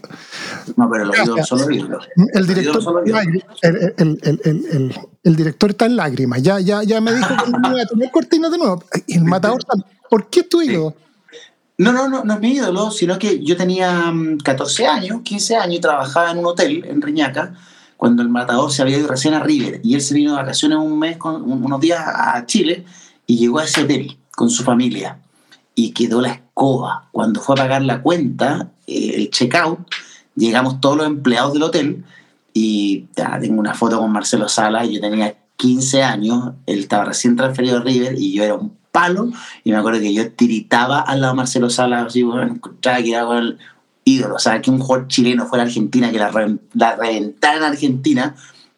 [0.75, 1.11] No, pero
[1.45, 2.07] son los ídolos.
[2.33, 3.03] el director,
[5.21, 6.41] el, director está en lágrimas.
[6.41, 8.83] Ya, ya, ya me dijo que no iba a tener cortinas de nuevo.
[9.07, 9.63] El matador.
[10.09, 10.95] ¿Por qué tu ídolo?
[11.79, 15.55] No, no, no, no es mi ídolo, sino que yo tenía mm, 14 años, 15
[15.57, 17.53] años y trabajaba en un hotel en Reñaca
[17.97, 20.77] cuando el matador se había ido recién a River y él se vino de vacaciones
[20.79, 22.83] un mes, con, un- unos días a Chile
[23.27, 25.19] y llegó a ese hotel con su familia
[25.75, 27.09] y quedó la escoba.
[27.11, 29.79] Cuando fue a pagar la cuenta, eh, el checkout,
[30.35, 32.03] llegamos todos los empleados del hotel
[32.53, 37.35] y ya, tengo una foto con Marcelo Sala, yo tenía 15 años, él estaba recién
[37.35, 39.29] transferido a River y yo era un palo
[39.63, 43.11] y me acuerdo que yo tiritaba al lado de Marcelo Sala, así, bueno, encontraba que
[43.13, 43.57] era con el
[44.03, 47.57] ídolo, o sea, que un jugador chileno fuera a Argentina, que la, re- la reventara
[47.57, 48.35] en Argentina,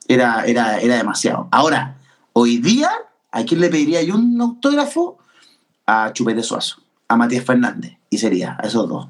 [0.07, 1.47] era, era, era demasiado.
[1.51, 1.95] Ahora,
[2.33, 2.89] hoy día,
[3.31, 5.17] ¿a quién le pediría yo un autógrafo?
[5.85, 9.07] A Chupete Suazo, a Matías Fernández, y sería a esos dos.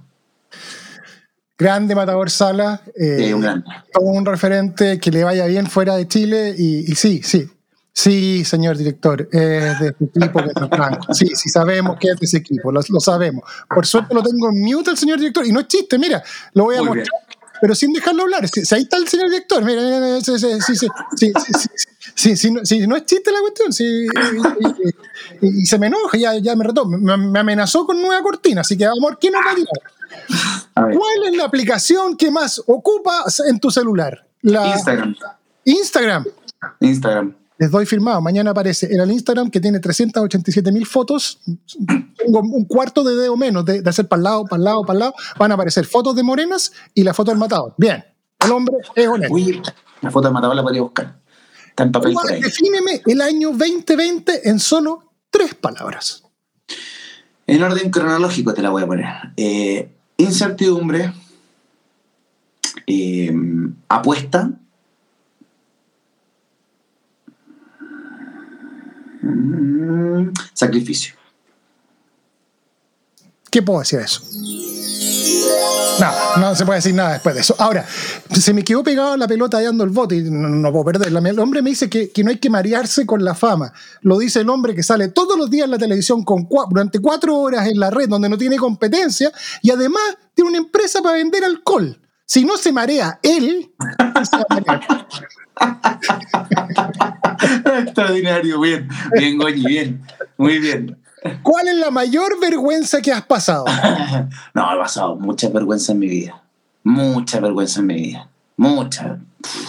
[1.57, 2.81] Grande Matador Sala.
[2.95, 7.21] eh, un todo un referente que le vaya bien fuera de Chile y, y sí,
[7.23, 7.49] sí.
[7.91, 11.13] Sí, señor director, es de su equipo que es Franco.
[11.13, 13.43] Sí, sí sabemos que es de ese equipo, lo, lo, sabemos.
[13.67, 16.23] Por suerte lo tengo en mute el señor director, y no es chiste, mira,
[16.53, 17.49] lo voy a Muy mostrar, bien.
[17.61, 18.47] pero sin dejarlo hablar.
[18.47, 20.37] Si, ahí está el señor director, mira, mira sí,
[22.15, 24.05] sí, sí, no, sí, no, es chiste la cuestión, y,
[25.41, 28.61] y, y, se me enoja, ya, ya me retó, me, me, amenazó con nueva cortina,
[28.61, 29.81] así que amor, ¿quién nos va a tirar?
[30.73, 34.25] ¿Cuál es la aplicación que más ocupa en tu celular?
[34.41, 35.15] La, Instagram.
[35.65, 36.25] Instagram.
[36.79, 37.38] Instagram.
[37.59, 38.21] Les doy firmado.
[38.21, 41.39] Mañana aparece en el Instagram que tiene 387 mil fotos.
[42.17, 44.81] Tengo un cuarto de dedo menos de, de hacer para el lado, para el lado,
[44.81, 45.13] para el lado.
[45.37, 47.75] Van a aparecer fotos de morenas y la foto del matador.
[47.77, 48.03] Bien.
[48.39, 49.33] El hombre es honesto.
[49.33, 49.61] Uy,
[50.01, 51.19] la foto de Matador la podría buscar.
[51.75, 52.41] En papel por ahí.
[52.41, 56.23] Defíneme el año 2020 en solo tres palabras.
[57.47, 59.05] En orden cronológico te la voy a poner.
[59.35, 61.13] Eh, incertidumbre,
[62.87, 63.33] eh,
[63.87, 64.51] apuesta,
[70.53, 71.15] sacrificio.
[73.49, 74.21] ¿Qué puedo decir de eso?
[75.99, 77.55] No, no se puede decir nada después de eso.
[77.57, 81.19] Ahora, se me quedó pegado la pelota dando el bote y no, no puedo perderla.
[81.27, 83.73] El hombre me dice que, que no hay que marearse con la fama.
[84.01, 86.23] Lo dice el hombre que sale todos los días en la televisión
[86.69, 90.03] durante cuatro horas en la red donde no tiene competencia y además
[90.33, 91.99] tiene una empresa para vender alcohol.
[92.25, 93.71] Si no se marea él,
[94.13, 95.07] ¿quién se va a marear?
[97.79, 98.87] Extraordinario, bien,
[99.17, 100.01] bien, Goñi, bien,
[100.37, 100.97] muy bien.
[101.43, 103.65] ¿cuál es la mayor vergüenza que has pasado?
[104.53, 106.41] No, he pasado mucha vergüenza en mi vida.
[106.83, 108.27] Mucha vergüenza en mi vida.
[108.57, 109.19] Mucha.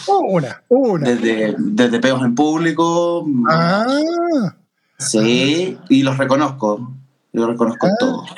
[0.06, 1.08] Una, una.
[1.08, 3.26] Desde, desde peos en público.
[3.48, 3.86] Ah,
[4.98, 6.92] Sí, y los reconozco.
[7.32, 7.94] Los reconozco Ah.
[7.98, 8.30] todos.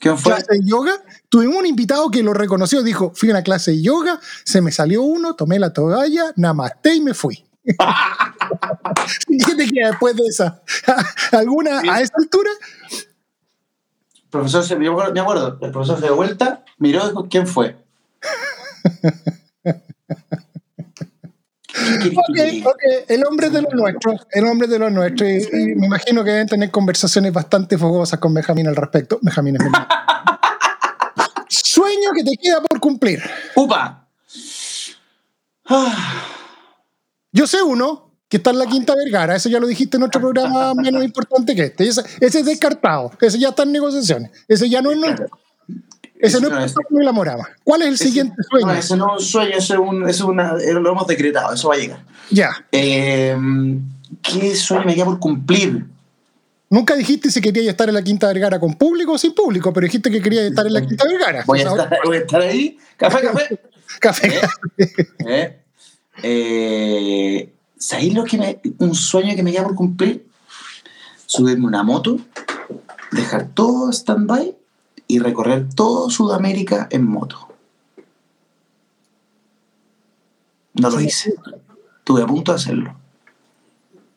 [0.00, 0.32] ¿Quién fue?
[0.32, 0.92] clase de yoga.
[1.28, 4.72] Tuvimos un invitado que lo reconoció, dijo, fui a una clase de yoga, se me
[4.72, 7.44] salió uno, tomé la toalla, namaste y me fui.
[9.28, 10.62] ¿Y qué te queda después de esa?
[11.32, 12.50] ¿Alguna a esa altura?
[14.14, 17.76] El profesor se, me acuerdo, el profesor se dio vuelta, miró dijo, ¿quién fue?
[22.16, 25.86] Ok, ok, el hombre de los nuestros, el hombre de los nuestros, y, y me
[25.86, 29.18] imagino que deben tener conversaciones bastante fogosas con Benjamín al respecto.
[29.22, 29.62] Benjamín es.
[31.48, 33.22] Sueño que te queda por cumplir.
[33.54, 34.08] ¡Upa!
[37.32, 40.20] Yo sé uno que está en la Quinta Vergara, eso ya lo dijiste en otro
[40.20, 41.88] programa menos importante que este.
[41.88, 45.26] Ese, ese es descartado, ese ya está en negociaciones, ese ya no es nuestro.
[46.20, 47.48] Ese no es Ese por la morama.
[47.64, 48.78] ¿Cuál es el siguiente no, sueño?
[48.78, 51.68] ese no es un sueño, ese es, un, es una, eh, lo hemos decretado, eso
[51.68, 52.04] va a llegar.
[52.30, 52.50] Ya.
[52.72, 53.36] Eh,
[54.22, 55.86] ¿Qué sueño me queda por cumplir?
[56.68, 59.86] Nunca dijiste si querías estar en la Quinta Vergara con público o sin público, pero
[59.86, 61.42] dijiste que querías estar en la Quinta Vergara.
[61.46, 62.78] Voy a estar, voy a estar ahí.
[62.96, 63.60] Café, café.
[64.00, 64.40] Café.
[65.26, 65.60] ¿Eh?
[66.22, 70.26] Eh, ¿Sabéis lo que me, un sueño que me queda por cumplir?
[71.26, 72.18] Subirme una moto,
[73.10, 74.59] dejar todo stand-by
[75.10, 77.48] y recorrer todo Sudamérica en moto.
[80.74, 81.34] No lo hice.
[81.98, 82.96] Estuve a punto de hacerlo.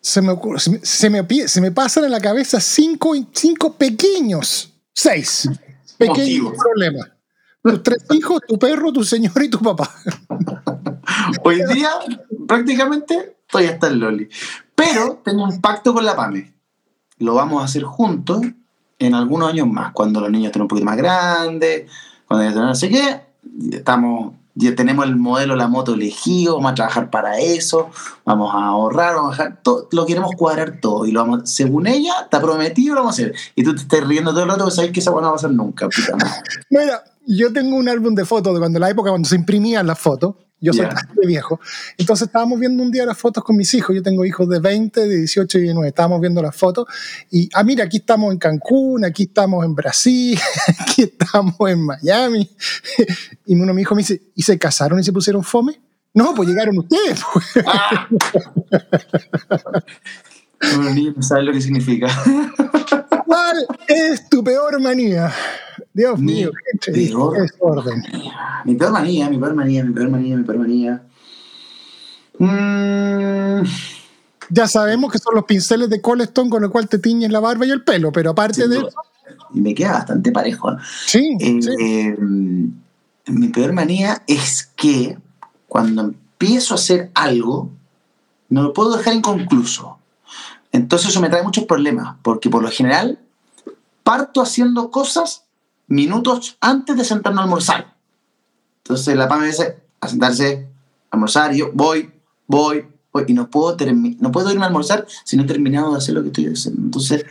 [0.02, 3.14] Se me, ocurre- se, me, se me pi- se me pasan en la cabeza cinco,
[3.32, 5.50] cinco pequeños, seis
[5.98, 6.54] pequeños Motivos.
[6.58, 7.10] problemas.
[7.64, 9.90] Tus tres hijos, tu perro, tu señor y tu papá.
[11.44, 11.90] Hoy día,
[12.48, 14.28] prácticamente, estoy hasta el Loli.
[14.76, 16.54] Pero tengo un pacto con la PAME.
[17.20, 18.42] Lo vamos a hacer juntos
[19.00, 21.90] en algunos años más, cuando los niños estén un poquito más grandes,
[22.28, 23.22] cuando tengan no sé qué.
[23.72, 24.34] Estamos,
[24.76, 27.90] tenemos el modelo, la moto elegido, vamos a trabajar para eso,
[28.26, 31.06] vamos a ahorrar, vamos a dejar todo, lo queremos cuadrar todo.
[31.06, 33.36] Y lo vamos, según ella, está prometido, lo vamos a hacer.
[33.56, 35.34] Y tú te estás riendo todo el rato, porque sabes que esa no va a
[35.34, 35.88] pasar nunca.
[36.70, 40.00] Mira, yo tengo un álbum de fotos de cuando la época cuando se imprimían las
[40.00, 40.36] fotos.
[40.64, 40.94] Yo soy Ya.
[40.94, 41.60] bastante viejo.
[41.98, 43.94] Entonces estábamos viendo un día las fotos con mis hijos.
[43.96, 45.90] Yo tengo hijos de 20, de 18 y 19.
[45.90, 46.88] Estábamos viendo las fotos.
[47.30, 50.40] Y, ah, mira, aquí estamos en Cancún, aquí estamos en Brasil,
[50.80, 52.50] aquí estamos en Miami.
[53.46, 55.82] Y uno de mis hijos me dice, ¿y se casaron y se pusieron fome?
[56.14, 57.22] No, pues llegaron ustedes.
[57.34, 57.46] pues.
[60.78, 62.08] Los niños no saben lo que significa.
[63.26, 65.32] ¿Cuál es tu peor manía?
[65.94, 68.04] Dios Mi mío, qué desorden.
[68.66, 71.04] Mi peor manía, mi peor manía, mi peor manía, mi peor manía.
[72.40, 73.64] Mm,
[74.50, 77.66] Ya sabemos que son los pinceles de Coleston con el cual te tiñes la barba
[77.66, 78.90] y el pelo, pero aparte de eso,
[79.54, 80.72] Y me queda bastante parejo.
[80.72, 80.76] ¿eh?
[81.06, 81.70] sí, Eh, sí.
[81.80, 85.18] eh, mi peor manía es que
[85.68, 87.70] cuando empiezo a hacer algo,
[88.50, 89.98] no lo puedo dejar inconcluso.
[90.72, 93.20] Entonces eso me trae muchos problemas, porque por lo general
[94.04, 95.43] parto haciendo cosas
[95.88, 97.96] minutos antes de sentarme a almorzar.
[98.84, 100.68] Entonces la PAM me dice a sentarse,
[101.12, 102.12] almorzar, yo voy,
[102.48, 103.78] voy, voy, y no puedo,
[104.20, 106.82] no puedo irme a almorzar si no he terminado de hacer lo que estoy haciendo.
[106.82, 107.26] Entonces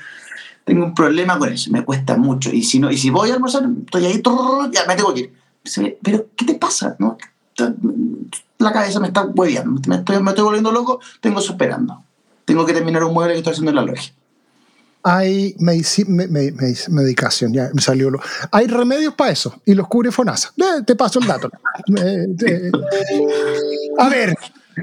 [0.65, 2.51] tengo un problema con eso, me cuesta mucho.
[2.51, 4.23] Y si, no, y si voy a almorzar, estoy ahí,
[4.73, 5.33] ya me tengo que ir.
[6.03, 6.97] Pero, ¿qué te pasa?
[6.99, 7.19] ¿No?
[8.59, 12.03] La cabeza me está hueveando, me estoy, volviendo loco, tengo eso esperando.
[12.45, 14.13] Tengo que terminar un mueble que estoy haciendo en la logia.
[15.05, 18.21] Hay medici- me- me- me- medicación, ya me salió lo.
[18.53, 20.53] Hay remedios para eso y los cubre FONASA.
[20.57, 21.51] Eh, te paso el dato.
[21.97, 22.71] Eh, eh.
[23.99, 24.35] A ver,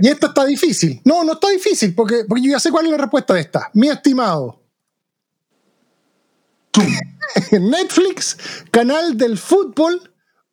[0.02, 1.00] y esto está difícil.
[1.06, 3.70] No, no está difícil porque, porque yo ya sé cuál es la respuesta de esta.
[3.74, 4.60] Mi estimado.
[7.52, 8.38] Netflix,
[8.72, 10.09] canal del fútbol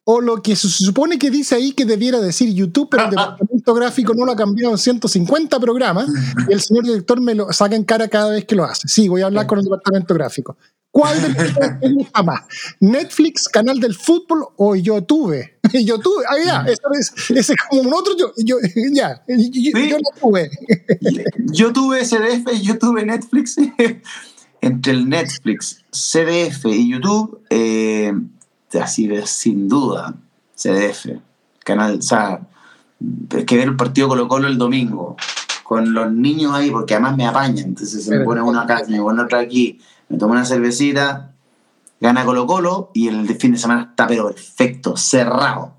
[0.09, 3.75] o lo que se supone que dice ahí que debiera decir YouTube, pero el departamento
[3.75, 6.09] gráfico no lo ha cambiado en 150 programas
[6.49, 8.87] y el señor director me lo saca en cara cada vez que lo hace.
[8.87, 10.57] Sí, voy a hablar con el departamento gráfico.
[10.93, 12.41] ¿Cuál de los gusta más?
[12.79, 15.45] ¿Netflix, canal del fútbol o YouTube?
[15.73, 18.59] YouTube, ah, ya, ese es, ese es como un otro yo, yo
[18.93, 20.51] ya, yo, yo no tuve.
[21.53, 23.57] Yo tuve CDF y yo tuve Netflix.
[24.61, 28.13] Entre el Netflix, CDF y YouTube, eh,
[28.81, 30.15] así de sin duda,
[30.55, 31.07] CDF.
[31.65, 32.41] Canal, o sea,
[33.37, 35.17] es que ver el partido Colo Colo el domingo,
[35.63, 37.67] con los niños ahí, porque además me apañan.
[37.67, 41.33] Entonces se me pone uno acá, se me pone otro aquí, me tomo una cervecita,
[42.01, 45.75] gana Colo Colo y el fin de semana está pero perfecto, cerrado.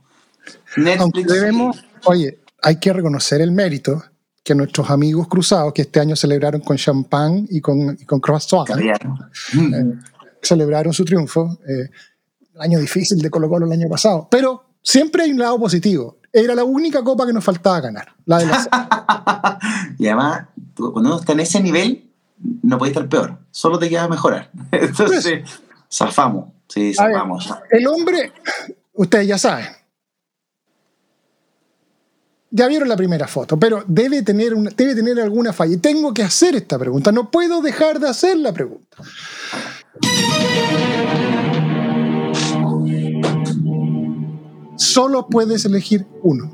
[0.75, 1.27] Netflix.
[1.31, 4.03] debemos, oye, hay que reconocer el mérito
[4.43, 8.65] que nuestros amigos cruzados, que este año celebraron con champán y con, y con croissant,
[8.67, 8.99] Caviar.
[10.41, 11.57] celebraron su triunfo.
[11.67, 11.89] eh,
[12.57, 14.27] el año difícil de Colo Colo el año pasado.
[14.29, 16.17] Pero siempre hay un lado positivo.
[16.33, 18.13] Era la única copa que nos faltaba ganar.
[18.25, 19.59] La de la
[19.97, 22.09] Y además, cuando uno está en ese nivel,
[22.63, 23.37] no puede estar peor.
[23.51, 24.51] Solo te queda mejorar.
[24.71, 25.41] Entonces,
[25.91, 26.49] zafamos.
[26.67, 26.95] Sí, ver.
[26.95, 27.49] zafamos.
[27.71, 28.33] El hombre,
[28.93, 29.67] ustedes ya saben.
[32.49, 35.73] Ya vieron la primera foto, pero debe tener, una- debe tener alguna falla.
[35.75, 37.11] Y tengo que hacer esta pregunta.
[37.11, 38.97] No puedo dejar de hacer la pregunta.
[44.97, 46.49] Solo puedes elegir uno.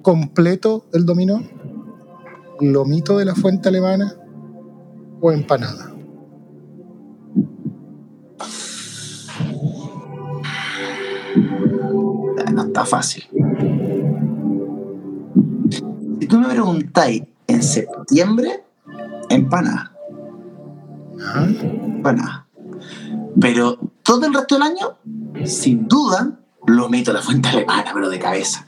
[0.00, 1.42] Completo del dominó,
[2.58, 4.14] lomito de la fuente alemana
[5.20, 5.92] o empanada.
[12.38, 13.24] Ah, No está fácil.
[16.18, 18.64] Si tú me preguntáis en septiembre,
[19.28, 19.94] empanada.
[21.36, 22.43] Empanada.
[23.40, 24.98] Pero todo el resto del año,
[25.44, 28.66] sin duda, lo meto a la fuente alemana, pero de cabeza.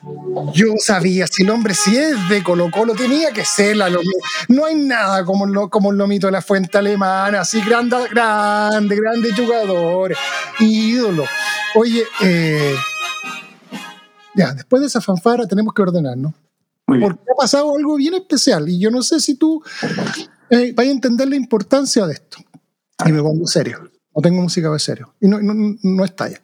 [0.53, 3.89] Yo sabía, si el hombre si es de Colo Colo, tenía que ser la.
[4.49, 8.97] No hay nada como, lo, como el lomito de la fuente alemana, así grande, grande,
[8.97, 10.19] grandes jugadores,
[10.61, 11.25] ídolo.
[11.75, 12.75] Oye, eh,
[14.35, 16.33] Ya, después de esa fanfara tenemos que ordenarnos.
[16.85, 19.63] Porque ha pasado algo bien especial y yo no sé si tú
[20.51, 22.39] eh, vayas a entender la importancia de esto.
[23.05, 23.91] Y me pongo serio.
[24.17, 25.15] No tengo música de serio.
[25.21, 26.41] Y no, no, no está ya.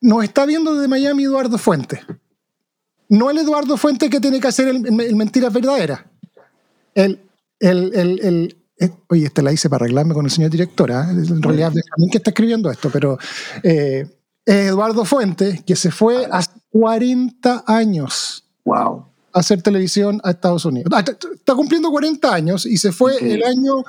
[0.00, 2.00] Nos está viendo desde Miami Eduardo Fuentes.
[3.08, 6.00] No el Eduardo Fuentes que tiene que hacer el, el- el Mentiras Verdaderas.
[6.94, 7.20] El,
[7.60, 10.90] el, el, el- eh, oye, esta la hice para arreglarme con el señor director.
[10.92, 11.08] ¿ah?
[11.10, 13.18] En realidad, Benjamín que está escribiendo esto, pero
[13.62, 14.06] eh,
[14.44, 19.06] es Eduardo Fuentes, que se fue hace 40 años Wow.
[19.32, 20.92] a hacer televisión a Estados Unidos.
[20.94, 23.84] Ah, Está cumpliendo 40 años y se fue el año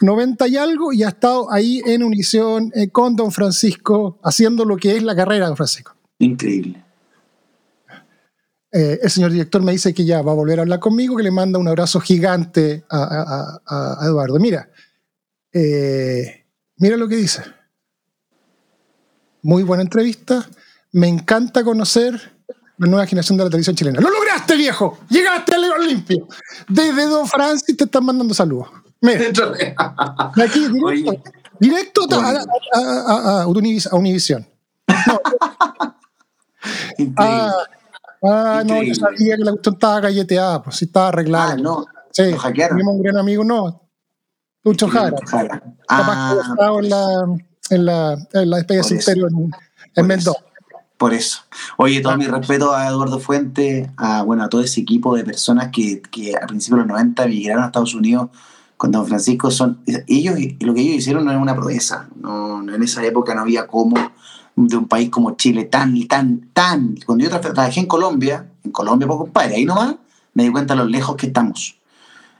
[0.00, 4.76] 90 y algo y ha estado ahí en Univisión eh, con Don Francisco haciendo lo
[4.76, 5.94] que es la carrera de Don Francisco.
[6.18, 6.82] Increíble.
[8.72, 11.22] Eh, el señor director me dice que ya va a volver a hablar conmigo, que
[11.24, 14.38] le manda un abrazo gigante a, a- a- a Eduardo.
[14.38, 14.70] Mira,
[15.52, 16.44] eh,
[16.76, 17.42] mira lo que dice.
[19.42, 20.48] Muy buena entrevista.
[20.92, 22.14] Me encanta conocer
[22.78, 24.00] la nueva generación de la televisión chilena.
[24.00, 24.98] ¡Lo lograste, viejo!
[25.08, 26.28] ¡Llegaste al Olimpio!
[26.68, 28.68] Desde Don Francis te están mandando saludos.
[29.02, 29.20] Mira,
[30.44, 31.22] aquí, directo,
[31.58, 32.44] directo a, a-
[32.74, 34.46] a- a- a Univis- a Univisión.
[36.98, 37.14] Increíble.
[37.16, 37.52] Ah,
[38.22, 41.52] ah, no, yo sabía que la cuestión estaba galleteada, pues sí estaba arreglada.
[41.52, 41.86] Ah, no.
[42.12, 42.34] Sí.
[42.54, 43.82] Tenemos un gran amigo, no.
[44.62, 45.16] Tucho Jara.
[45.26, 45.62] Jara.
[45.88, 47.24] Capaz que Ah, estaba en la,
[47.70, 48.82] en la, en la despedida
[49.28, 49.50] en,
[49.96, 50.40] en Mendoza.
[50.98, 51.40] Por eso.
[51.78, 55.70] Oye, todo mi respeto a Eduardo Fuente, a, bueno, a todo ese equipo de personas
[55.72, 58.28] que, que a principios de los 90 migraron a Estados Unidos
[58.80, 59.50] con Don Francisco.
[59.50, 62.08] Son, ellos, lo que ellos hicieron no era una proeza.
[62.18, 63.94] No, en esa época no había cómo
[64.56, 66.94] de un país como Chile tan, tan, tan.
[67.04, 69.96] Cuando yo tra- trabajé en Colombia, en Colombia, pues compadre, ahí nomás
[70.32, 71.76] me di cuenta de lo lejos que estamos.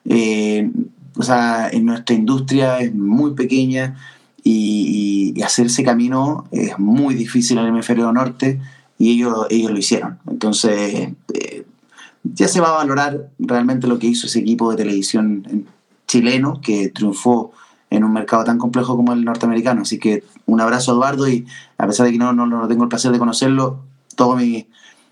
[0.07, 0.70] Eh,
[1.14, 3.99] o sea, en nuestra industria es muy pequeña
[4.43, 8.59] y, y ese camino es muy difícil en el hemisferio norte
[8.99, 10.18] y ellos, ellos lo hicieron.
[10.26, 11.66] Entonces, eh,
[12.24, 15.80] ya se va a valorar realmente lo que hizo ese equipo de televisión en-
[16.11, 17.53] chileno que triunfó
[17.89, 19.83] en un mercado tan complejo como el norteamericano.
[19.83, 21.47] Así que un abrazo Eduardo y
[21.79, 23.79] a pesar de que no, no, no tengo el placer de conocerlo,
[24.17, 24.67] todo mi,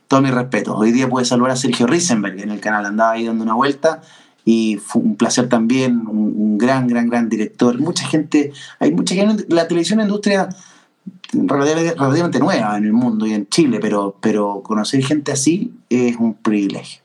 [0.09, 0.76] todo mi respeto.
[0.76, 4.03] Hoy día pude saludar a Sergio Risenberg en el canal, andaba ahí dando una vuelta
[4.44, 7.78] y fue un placer también, un, gran, gran, gran director.
[7.78, 10.49] Mucha gente, hay mucha gente, la televisión industria
[11.32, 16.34] relativamente nueva en el mundo y en Chile, pero, pero conocer gente así es un
[16.34, 17.03] privilegio.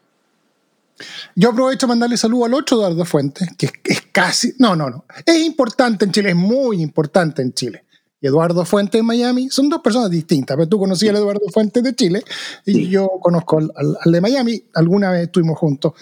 [1.35, 4.53] Yo aprovecho para mandarle saludo al otro Eduardo Fuentes, que es, es casi.
[4.59, 5.05] No, no, no.
[5.25, 7.85] Es importante en Chile, es muy importante en Chile.
[8.21, 11.83] Y Eduardo Fuentes en Miami son dos personas distintas, pero tú conocías al Eduardo Fuentes
[11.83, 12.23] de Chile
[12.65, 12.89] y Sí.
[12.89, 14.63] yo conozco al, al- al de Miami.
[14.75, 15.93] Alguna vez estuvimos juntos.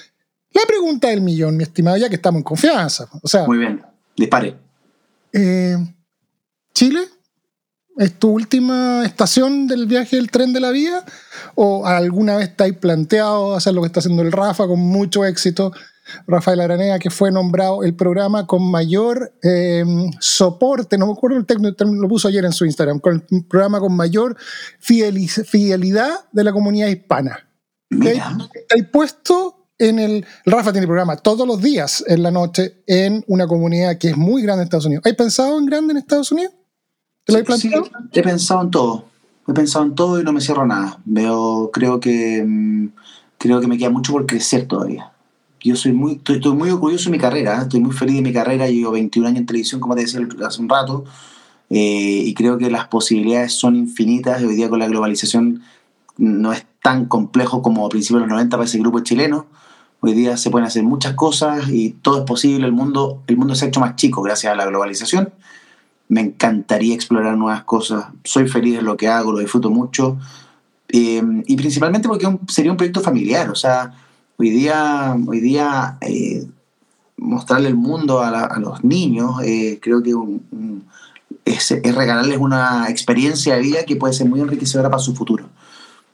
[0.54, 3.08] La pregunta del millón, mi estimado, ya que estamos en confianza.
[3.24, 3.82] O sea, Muy bien,
[4.16, 4.56] dispare.
[5.34, 5.78] eh,
[6.74, 6.99] Chile,
[7.98, 11.06] ¿es tu última estación del viaje del tren de la vida?
[11.56, 15.72] ¿O alguna vez estáis planteado hacer lo que está haciendo el Rafa con mucho éxito?
[16.28, 19.84] Rafael Aranea, que fue nombrado el programa con mayor eh,
[20.20, 23.80] soporte, no me acuerdo el técnico, lo puso ayer en su Instagram, con el programa
[23.80, 24.36] con mayor
[24.80, 27.48] fidelidad de la comunidad hispana.
[27.89, 30.12] Estáis puesto en el.
[30.12, 34.18] el Rafa tiene programa todos los días en la noche en una comunidad que es
[34.18, 35.04] muy grande en Estados Unidos.
[35.06, 36.54] ¿Has pensado en grande en Estados Unidos?
[37.26, 37.89] ¿Te lo Sí, planteado?
[38.13, 39.05] he pensado en todo.
[39.47, 40.99] He pensado en todo y no me cierro nada.
[41.05, 42.88] Veo, creo que mm,
[43.38, 45.11] creo que me queda mucho por crecer todavía.
[45.63, 47.61] Yo soy muy, estoy, estoy muy orgulloso de mi carrera, ¿eh?
[47.63, 48.67] estoy muy feliz de mi carrera.
[48.67, 51.03] Llevo 21 años en televisión, como te decía hace un rato,
[51.69, 54.41] eh, y creo que las posibilidades son infinitas.
[54.41, 55.61] Hoy día con la globalización
[56.17, 59.45] no es tan complejo como a principios de los 90 para ese grupo chileno.
[59.99, 62.65] Hoy día se pueden hacer muchas cosas y todo es posible.
[62.65, 65.32] El mundo, el mundo se ha hecho más chico gracias a la globalización
[66.12, 68.05] me encantaría explorar nuevas cosas.
[68.26, 70.18] Soy feliz en lo que hago, lo disfruto mucho.
[70.89, 73.49] Eh, y principalmente porque un- sería un proyecto familiar.
[73.49, 73.93] O sea,
[74.36, 76.45] hoy día, hoy día eh,
[77.16, 80.84] mostrarle el mundo a, la- a los niños, eh, creo que un- un-
[81.45, 85.45] es, es regalarles una experiencia de vida que puede ser muy enriquecedora para su futuro.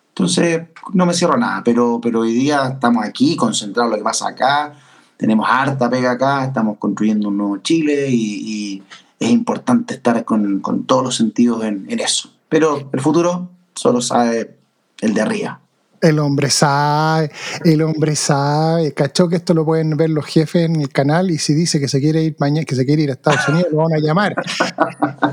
[0.10, 0.62] Entonces,
[0.94, 4.28] no me cierro nada, pero, pero hoy día estamos aquí, concentrados en lo que pasa
[4.30, 4.74] acá,
[5.18, 8.84] tenemos harta pega acá, estamos construyendo un nuevo Chile y, y
[9.20, 12.30] es importante estar con, con todos los sentidos en, en eso.
[12.50, 14.58] Pero el futuro solo sabe
[15.02, 15.60] el de arriba.
[16.00, 17.32] El hombre sabe,
[17.64, 18.94] el hombre sabe.
[18.94, 21.88] Cachó que esto lo pueden ver los jefes en el canal y si dice que
[21.88, 24.36] se quiere ir mañana, que se quiere ir a Estados Unidos, lo van a llamar.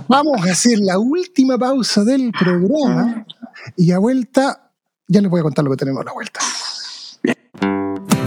[0.09, 3.27] Vamos a hacer la última pausa del programa
[3.77, 4.71] y a vuelta,
[5.07, 6.41] ya les voy a contar lo que tenemos a la vuelta.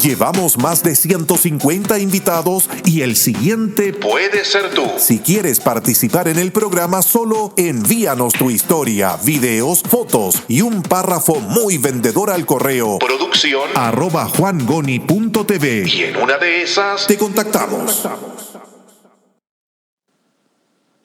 [0.01, 4.85] Llevamos más de 150 invitados y el siguiente puede ser tú.
[4.97, 11.39] Si quieres participar en el programa, solo envíanos tu historia, videos, fotos y un párrafo
[11.39, 18.07] muy vendedor al correo producción arroba juangoni.tv y en una de esas te contactamos.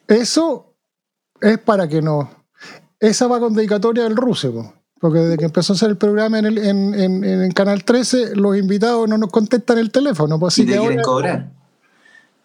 [0.09, 0.77] Eso
[1.41, 2.31] es para que no.
[3.01, 4.75] Esa va con dedicatoria del ruso.
[5.03, 5.09] Po.
[5.09, 8.37] Porque desde que empezó a hacer el programa en, el, en, en- en Canal 13,
[8.37, 10.39] los invitados no nos contestan el teléfono.
[10.39, 11.53] Pues, así Si te que quieren ahora- cobrar.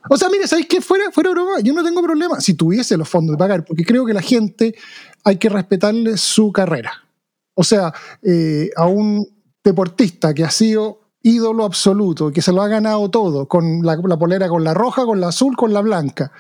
[0.09, 0.79] O sea, mire, ¿sabéis qué?
[0.81, 4.05] Fuera, fuera broma, yo no tengo problema si tuviese los fondos de pagar, porque creo
[4.05, 4.73] que la gente
[5.25, 6.93] hay que respetarle su carrera.
[7.55, 7.93] O sea,
[8.23, 9.27] eh, a un
[9.63, 14.17] deportista que ha sido ídolo absoluto, que se lo ha ganado todo, con la, la
[14.17, 16.31] polera con la roja, con la azul, con la blanca.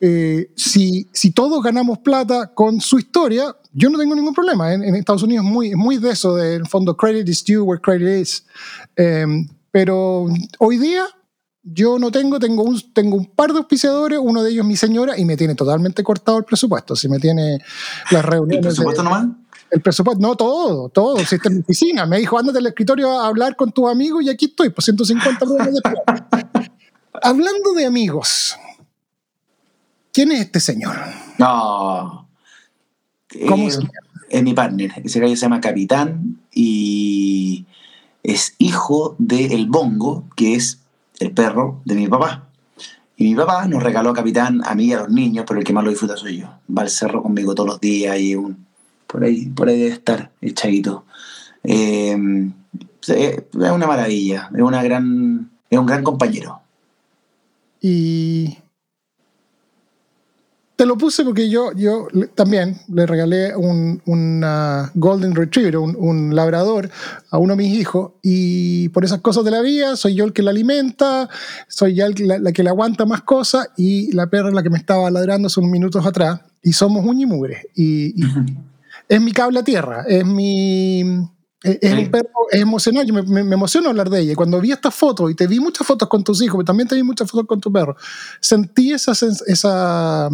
[0.00, 4.72] Eh, si, si todos ganamos plata con su historia, yo no tengo ningún problema.
[4.72, 7.80] En, en Estados Unidos es muy, muy de eso, del fondo credit is due where
[7.80, 8.44] credit is.
[8.96, 9.24] Eh,
[9.70, 10.26] pero
[10.58, 11.04] hoy día
[11.62, 15.18] yo no tengo, tengo un, tengo un par de auspiciadores, uno de ellos mi señora,
[15.18, 16.94] y me tiene totalmente cortado el presupuesto.
[16.94, 17.58] Si me tiene
[18.10, 18.62] las ¿El reuniones.
[18.62, 19.26] de- presupuesto nomás?
[19.68, 21.16] el presupuesto, no todo, todo.
[21.24, 24.22] Si está en mi oficina, me dijo, ándate al escritorio a hablar con tus amigos
[24.22, 26.68] y aquí estoy, por 150 millones después.
[27.22, 28.56] Hablando de amigos,
[30.16, 30.96] ¿quién es este señor?
[31.36, 32.26] No.
[33.48, 33.92] ¿Cómo Eh, se llama?
[34.30, 34.90] Es mi partner.
[35.04, 37.66] Ese gallo se llama Capitán y
[38.22, 40.80] es hijo de El Bongo, que es
[41.18, 42.48] el perro de mi papá.
[43.18, 45.66] Y mi papá nos regaló a Capitán a mí y a los niños, pero el
[45.66, 46.48] que más lo disfruta soy yo.
[46.74, 48.66] Va al cerro conmigo todos los días y un,
[49.06, 51.04] por, ahí, por ahí debe estar el chaguito.
[51.62, 52.16] Eh,
[53.06, 56.60] es una maravilla, es, una gran, es un gran compañero.
[57.82, 58.56] Y
[60.76, 66.36] te lo puse porque yo, yo también le regalé un una Golden Retriever, un, un
[66.36, 66.90] labrador,
[67.30, 68.12] a uno de mis hijos.
[68.22, 71.30] Y por esas cosas de la vida, soy yo el que la alimenta,
[71.66, 73.68] soy ya la, la que le aguanta más cosas.
[73.78, 76.40] Y la perra es la que me estaba ladrando hace unos minutos atrás.
[76.62, 77.62] Y somos uña y mugre.
[77.74, 78.26] Y, y
[79.08, 81.00] es mi cable a tierra, es mi.
[81.62, 81.98] Es, es Sí.
[82.04, 84.34] un perro, es emocional, yo me, me, me emociono hablar de ella.
[84.36, 86.94] Cuando vi estas fotos, y te vi muchas fotos con tus hijos, pero también te
[86.94, 87.96] vi muchas fotos con tu perro,
[88.40, 89.12] sentí esa,
[89.46, 90.28] esa,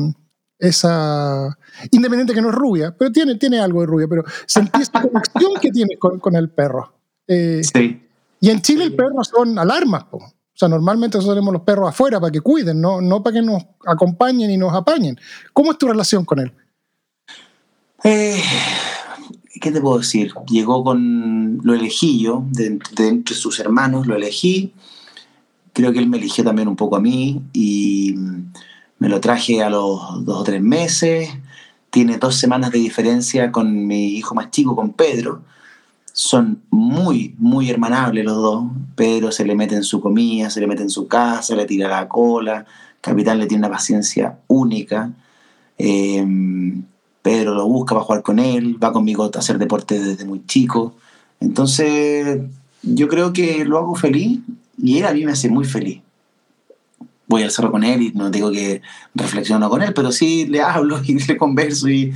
[0.63, 1.59] esa
[1.91, 5.53] independiente que no es rubia, pero tiene, tiene algo de rubia, pero sentí esa conexión
[5.61, 6.93] que tienes con, con el perro.
[7.27, 8.01] Eh, Sí.
[8.41, 10.19] y en Chile el perro son alarmas, po.
[10.19, 13.43] o sea, normalmente nosotros tenemos los perros afuera para que cuiden, no, no para que
[13.43, 15.19] nos acompañen y nos apañen.
[15.53, 16.53] ¿Cómo es tu relación con él?
[18.05, 18.41] Eh,
[19.61, 20.33] ¿Qué te puedo decir?
[20.49, 21.59] Llegó con.
[21.63, 24.73] Lo elegí yo, de, de entre sus hermanos, lo elegí.
[25.73, 28.15] Creo que él me eligió también un poco a mí y
[29.03, 31.29] me lo traje a los dos o tres meses.
[31.91, 35.43] Tiene dos semanas de diferencia con mi hijo más chico, con Pedro.
[36.13, 38.65] Son muy, muy hermanables los dos.
[38.95, 41.89] Pedro se le mete en su comida, se le mete en su casa, le tira
[41.89, 42.65] la cola.
[43.01, 45.11] Capitán le tiene una paciencia única.
[45.79, 46.25] Eh,
[47.23, 50.95] Pedro lo busca para jugar con él, va conmigo a hacer deporte desde muy chico.
[51.41, 52.41] Entonces,
[52.85, 54.39] yo creo que lo hago feliz
[54.81, 56.03] y él a mí me hace muy feliz.
[57.33, 58.83] Voy al cerro con él y no digo que
[59.15, 62.13] reflexiono con él, pero sí le hablo y le converso y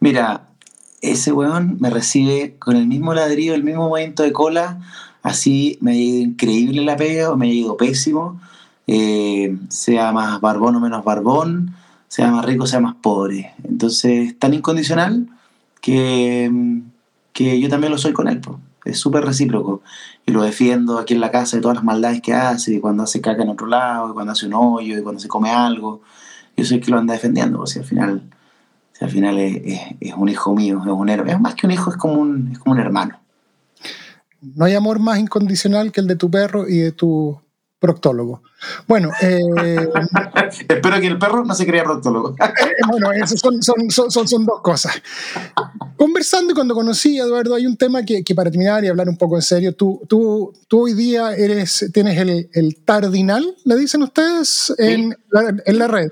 [0.00, 0.48] mira,
[1.00, 4.80] ese weón me recibe con el mismo ladrillo, el mismo movimiento de cola,
[5.22, 8.38] así me ha ido increíble la pega me ha ido pésimo,
[8.86, 11.74] eh, sea más barbón o menos barbón,
[12.08, 13.54] sea más rico, sea más pobre.
[13.66, 15.26] Entonces, tan incondicional
[15.80, 16.52] que,
[17.32, 18.42] que yo también lo soy con él.
[18.84, 19.82] Es súper recíproco.
[20.26, 23.02] Y lo defiendo aquí en la casa de todas las maldades que hace, y cuando
[23.02, 26.02] hace caca en otro lado, y cuando hace un hoyo, y cuando se come algo.
[26.56, 28.22] Yo el que lo anda defendiendo, o sea, al final,
[28.92, 31.90] si al final es, un hijo mío, es un her- es más que un hijo,
[31.90, 33.18] es como un, es como un hermano.
[34.40, 37.40] No hay amor más incondicional que el de tu perro y de tu
[37.84, 38.42] proctólogo.
[38.88, 39.40] Bueno, eh,
[40.68, 42.34] Espero que el perro no se crea proctólogo.
[42.88, 44.94] bueno eso son, son, son, son, son dos cosas.
[45.96, 49.08] Conversando y cuando conocí a Eduardo, hay un tema que, que para terminar y hablar
[49.08, 53.76] un poco en serio, tú, tú, tú hoy día eres, tienes el, el tardinal, le
[53.76, 56.10] dicen ustedes, en, la, en la red.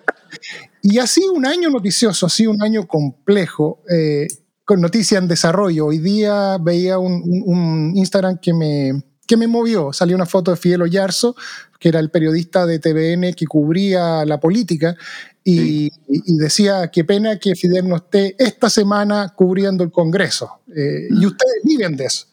[0.83, 4.29] Y ha sido un año noticioso, ha sido un año complejo, eh,
[4.65, 5.87] con noticias en desarrollo.
[5.87, 9.93] Hoy día veía un, un- un Instagram que me, que me movió.
[9.93, 11.37] Salió una foto de Fidel Oyarzo,
[11.79, 14.97] que era el periodista de TVN que cubría la política,
[15.45, 15.91] y,
[16.39, 20.61] decía, qué pena que Fidel no esté esta semana cubriendo el Congreso.
[20.75, 22.27] Eh, y ustedes viven de eso.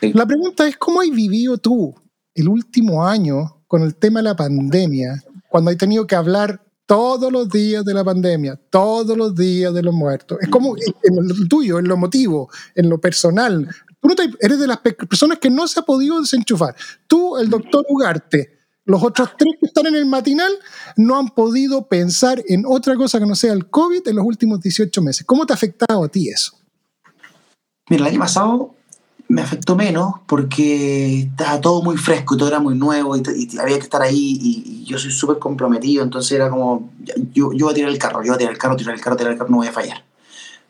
[0.00, 0.12] Sí.
[0.14, 1.94] La pregunta es, ¿cómo has vivido tú
[2.34, 7.32] el último año con el tema de la pandemia, cuando has tenido que hablar todos
[7.32, 10.38] los días de la pandemia, todos los días de los muertos?
[10.40, 13.68] Es como en lo tuyo, en lo emotivo, en lo personal,
[14.40, 16.74] Eres de las pe- personas que no se ha podido desenchufar.
[17.06, 20.52] Tú, el doctor Ugarte, los otros tres que están en el matinal
[20.96, 24.60] no han podido pensar en otra cosa que no sea el COVID en los últimos
[24.60, 25.24] 18 meses.
[25.24, 26.54] ¿Cómo te ha afectado a ti eso?
[27.88, 28.74] Mira, el año pasado
[29.28, 33.78] me afectó menos porque estaba todo muy fresco y todo era muy nuevo y, había
[33.78, 36.90] que estar ahí y, yo soy súper comprometido, entonces era como,
[37.32, 39.00] yo, yo voy a tirar el carro, yo voy a tirar el carro, tirar el
[39.00, 40.04] carro, tirar el carro, no voy a fallar.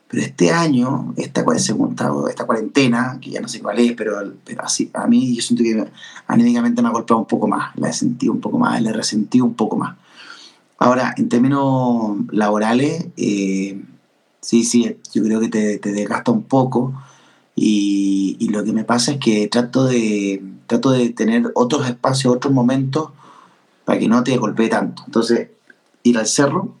[0.07, 4.63] Pero este año, esta, segunda- esta cuarentena, que ya no sé cuál es, pero, pero
[4.63, 5.91] así, a mí yo siento que
[6.27, 8.93] anímicamente me ha golpeado un poco más, la he sentido un poco más, la he
[8.93, 9.95] resentido un poco más.
[10.77, 13.81] Ahora, en términos laborales, eh,
[14.41, 16.93] sí, sí, yo creo que te, te desgasta un poco
[17.55, 22.35] y, y lo que me pasa es que trato de, trato de tener otros espacios,
[22.35, 23.09] otros momentos
[23.85, 25.03] para que no te golpee tanto.
[25.05, 25.49] Entonces,
[26.03, 26.75] ir al cerro,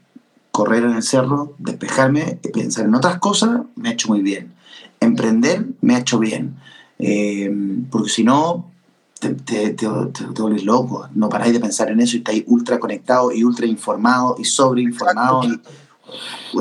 [0.55, 4.53] correr en el cerro, despejarme, pensar en otras cosas, me ha hecho muy bien.
[5.01, 6.55] Emprender me ha hecho bien.
[6.97, 7.53] Eh,
[7.91, 8.71] porque si no,
[9.19, 11.09] te, te, te, te, te vuelves loco.
[11.13, 15.43] No paráis de pensar en eso y estáis ultra conectado y ultra informado y sobreinformado.
[15.43, 15.59] Y,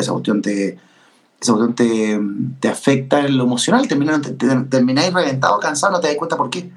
[0.00, 0.76] esa cuestión te,
[1.40, 2.20] esa cuestión te,
[2.58, 3.86] te afecta en lo emocional.
[3.86, 6.68] Termináis, te, te, termináis reventado, cansado, no te das cuenta por qué.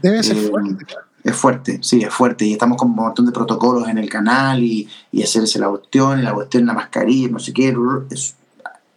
[0.00, 0.86] Debe ser Eh, fuerte.
[1.24, 2.44] Es fuerte, sí, es fuerte.
[2.44, 6.24] Y estamos con un montón de protocolos en el canal y, y hacerse la cuestión,
[6.24, 7.74] la cuestión, la mascarilla, no sé qué.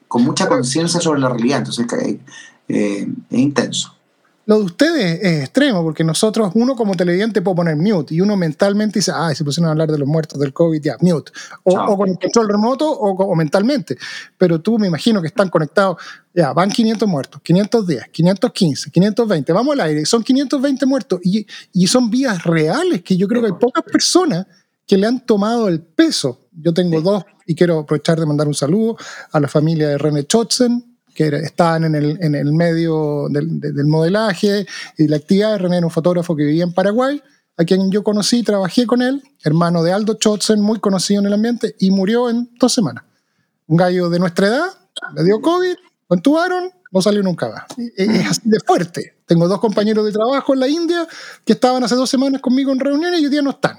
[0.08, 1.60] Con mucha conciencia sobre la realidad.
[1.60, 2.20] Entonces, eh,
[2.68, 3.95] eh, es intenso.
[4.48, 8.38] Lo de ustedes es extremo, porque nosotros, uno como televidente puede poner mute y uno
[8.38, 11.32] mentalmente dice, ah, se pusieron a hablar de los muertos del COVID, ya, mute.
[11.64, 13.98] O, o con el control remoto o, o mentalmente.
[14.38, 15.98] Pero tú me imagino que están conectados,
[16.34, 21.88] ya, van 500 muertos, 510, 515, 520, vamos al aire, son 520 muertos y, y
[21.88, 24.46] son vidas reales que yo creo que hay pocas personas
[24.86, 26.40] que le han tomado el peso.
[26.52, 28.98] Yo tengo dos y quiero aprovechar de mandar un saludo
[29.32, 33.72] a la familia de René Chotzen, que estaban en el, en el medio del, de-
[33.72, 35.58] del modelaje y la actividad.
[35.58, 37.20] René un fotógrafo que vivía en Paraguay,
[37.58, 41.34] a quien yo conocí, trabajé con él, hermano de Aldo Chotzen, muy conocido en el
[41.34, 43.06] ambiente, y murió en dos semanas.
[43.66, 44.66] Un gallo de nuestra edad,
[45.16, 45.74] le dio COVID,
[46.10, 47.64] lo entubaron, no salió nunca más.
[47.98, 49.16] Es así de fuerte.
[49.26, 51.08] Tengo dos compañeros de trabajo en la India
[51.44, 53.78] que estaban hace dos semanas conmigo en reuniones y hoy día no están.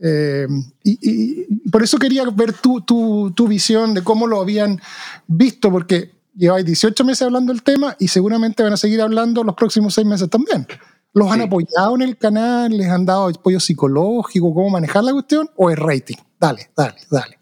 [0.00, 0.46] Eh,
[0.84, 4.80] y- y por eso quería ver tu, tu, tu visión de cómo lo habían
[5.26, 9.54] visto, porque lleváis 18 meses hablando del tema y seguramente van a seguir hablando los
[9.54, 10.66] próximos seis meses también.
[11.12, 12.76] ¿Los han apoyado en el canal?
[12.76, 14.54] ¿Les han dado apoyo psicológico?
[14.54, 15.50] ¿Cómo manejar la cuestión?
[15.56, 16.16] ¿O es rating?
[16.38, 17.36] Dale, dale, dale.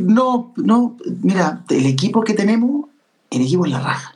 [0.00, 2.86] No, no, mira, el equipo que tenemos,
[3.30, 4.14] el equipo es la raja.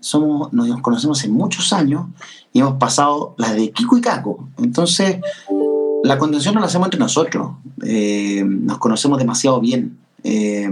[0.00, 2.06] Somos, nos conocemos hace muchos años
[2.52, 4.48] y hemos pasado las de Kiko y Caco.
[4.58, 5.18] Entonces,
[6.04, 7.56] la contención no la hacemos entre nosotros.
[7.84, 9.98] Eh, nos conocemos demasiado bien.
[10.22, 10.68] Eh,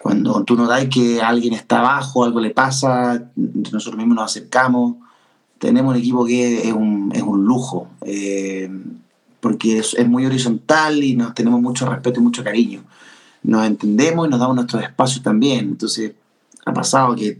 [0.00, 4.96] cuando tú notas que alguien está abajo, algo le pasa, nosotros mismos nos acercamos.
[5.58, 8.70] Tenemos un equipo que es un, es un lujo, eh,
[9.40, 12.82] porque es, es muy horizontal y nos tenemos mucho respeto y mucho cariño
[13.42, 15.60] nos entendemos y nos damos nuestros espacios también.
[15.60, 16.12] Entonces,
[16.64, 17.38] ha pasado que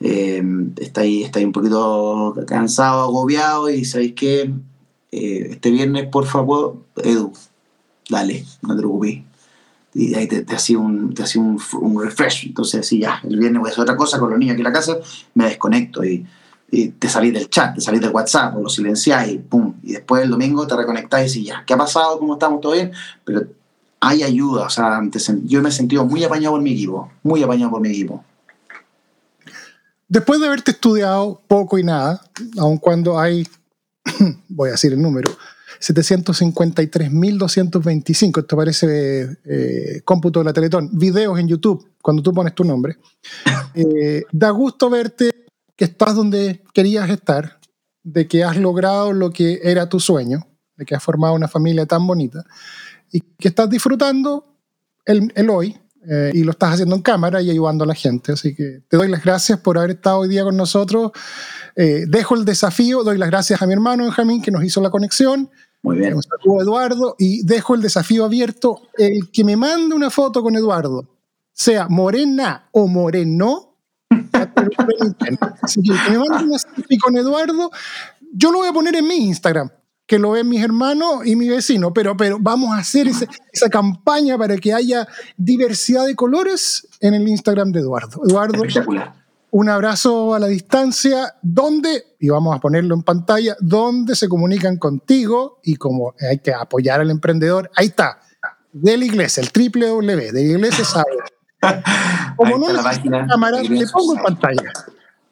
[0.00, 0.42] eh,
[0.76, 4.52] está, ahí, está ahí un poquito cansado, agobiado y sabéis que
[5.12, 7.32] eh, este viernes, por favor, Edu,
[8.08, 9.22] dale, no te preocupes.
[9.98, 11.58] Y ahí te, te hacía un, te hacía un,
[11.98, 12.48] refresh.
[12.48, 14.64] Entonces, así ya, el viernes voy a hacer otra cosa con los niños aquí en
[14.64, 14.98] la casa,
[15.32, 16.26] me desconecto y,
[16.98, 19.74] te salís del chat, te salís del WhatsApp, o lo silenciáis, y pum.
[19.82, 22.18] Y después el domingo te reconectáis y ya, ¿qué ha pasado?
[22.18, 22.60] ¿Cómo estamos?
[22.60, 22.92] ¿Todo bien?
[23.24, 23.46] Pero
[24.00, 25.00] hay ayuda, o sea,
[25.44, 28.22] yo me he sentido muy apañado por mi equipo, muy apañado por mi equipo.
[30.08, 32.20] Después de haberte estudiado poco y nada,
[32.58, 33.46] aun cuando hay,
[34.48, 35.30] voy a decir el número,
[35.94, 42.64] 753.225, esto parece eh, cómputo de la Teletón, videos en YouTube, cuando tú pones tu
[42.64, 42.98] nombre,
[43.74, 45.30] eh, da gusto verte
[45.76, 47.58] que estás donde querías estar,
[48.02, 51.86] de que has logrado lo que era tu sueño, de que has formado una familia
[51.86, 52.44] tan bonita
[53.12, 54.56] y que estás disfrutando
[55.04, 55.76] el, el hoy
[56.08, 58.32] eh, y lo estás haciendo en cámara y ayudando a la gente.
[58.32, 61.10] Así que te doy las gracias por haber estado hoy día con nosotros.
[61.74, 64.90] Eh, dejo el desafío, doy las gracias a mi hermano Benjamín que nos hizo la
[64.90, 65.50] conexión.
[65.86, 66.14] Muy bien.
[66.14, 68.80] Un saludo a Eduardo y dejo el desafío abierto.
[68.98, 71.08] El que me mande una foto con Eduardo,
[71.52, 73.72] sea morena o moreno,
[75.62, 77.70] Así que el que me mande una selfie con Eduardo,
[78.32, 79.70] yo lo voy a poner en mi Instagram,
[80.06, 83.68] que lo ven mis hermanos y mi vecino, pero, pero vamos a hacer ese- esa
[83.68, 85.06] campaña para que haya
[85.36, 88.20] diversidad de colores en el Instagram de Eduardo.
[88.28, 89.14] Eduardo, Espectacular.
[89.56, 94.76] Un abrazo a la distancia, donde, y vamos a ponerlo en pantalla, donde se comunican
[94.76, 98.18] contigo y como hay que apoyar al emprendedor, ahí está,
[98.70, 101.06] de la iglesia, el triple W, de la iglesia sabe.
[102.36, 103.26] Como no la página.
[103.26, 104.72] cámara, le pongo en pantalla.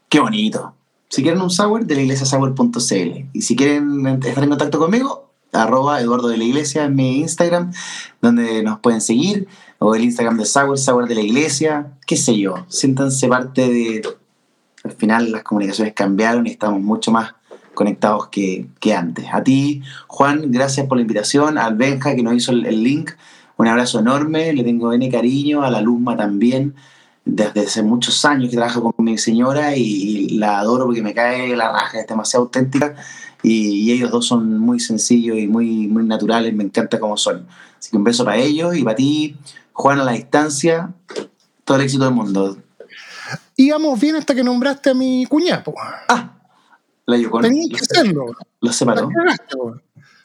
[0.09, 0.75] Qué bonito.
[1.11, 3.29] Si quieren un sour, de la iglesia sour.cl.
[3.35, 7.73] Y si quieren estar en contacto conmigo, arroba Eduardo de la Iglesia en mi Instagram,
[8.23, 9.49] donde nos pueden seguir,
[9.79, 12.65] o el Instagram de Sour, Sour de la Iglesia, qué sé yo.
[12.69, 14.03] Siéntanse parte de...
[14.83, 17.35] Al final las comunicaciones cambiaron y estamos mucho más
[17.73, 19.27] conectados que, que antes.
[19.33, 21.57] A ti, Juan, gracias por la invitación.
[21.57, 23.11] Al Benja, que nos hizo el, el link,
[23.57, 24.53] un abrazo enorme.
[24.53, 25.63] Le tengo N cariño.
[25.63, 26.75] A la Luzma también.
[27.25, 31.15] Desde hace muchos años que trabajo con mi señora y, y la adoro porque me
[31.15, 32.95] cae la raja, es demasiado auténtica.
[33.43, 36.53] Y, y ellos dos son muy sencillos y muy, muy naturales.
[36.55, 37.47] Me encanta cómo son.
[37.79, 39.37] Así que un beso para ellos y para ti,
[39.75, 40.95] Juan, a la distancia.
[41.65, 42.57] Todo el éxito del mundo.
[43.57, 45.75] Íbamos bien hasta que nombraste a mi cuñado.
[46.09, 46.33] Ah,
[47.07, 47.43] la Yukon.
[47.43, 48.27] Tenías que hacerlo.
[48.61, 49.09] Los separó.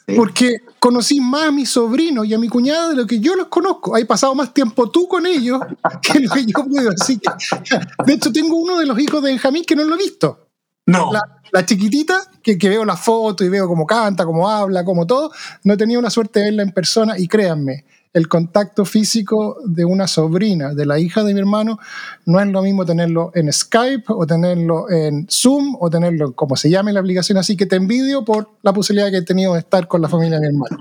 [0.07, 0.15] Sí.
[0.15, 3.47] Porque conocí más a mi sobrino y a mi cuñada de lo que yo los
[3.47, 3.95] conozco.
[3.95, 5.59] Hay pasado más tiempo tú con ellos
[6.01, 6.91] que lo que yo puedo.
[6.99, 7.29] Así que,
[8.05, 10.47] de hecho, tengo uno de los hijos de Benjamín que no lo he visto.
[10.85, 11.11] No.
[11.13, 11.21] La,
[11.51, 15.31] la chiquitita, que, que veo la foto y veo cómo canta, cómo habla, cómo todo,
[15.63, 19.86] no he tenido la suerte de verla en persona y créanme, el contacto físico de
[19.86, 21.78] una sobrina, de la hija de mi hermano,
[22.26, 26.55] no es lo mismo tenerlo en Skype o tenerlo en Zoom o tenerlo en como
[26.55, 27.38] se llame la aplicación.
[27.38, 30.39] Así que te envidio por la posibilidad que he tenido de estar con la familia
[30.39, 30.78] de mi hermano.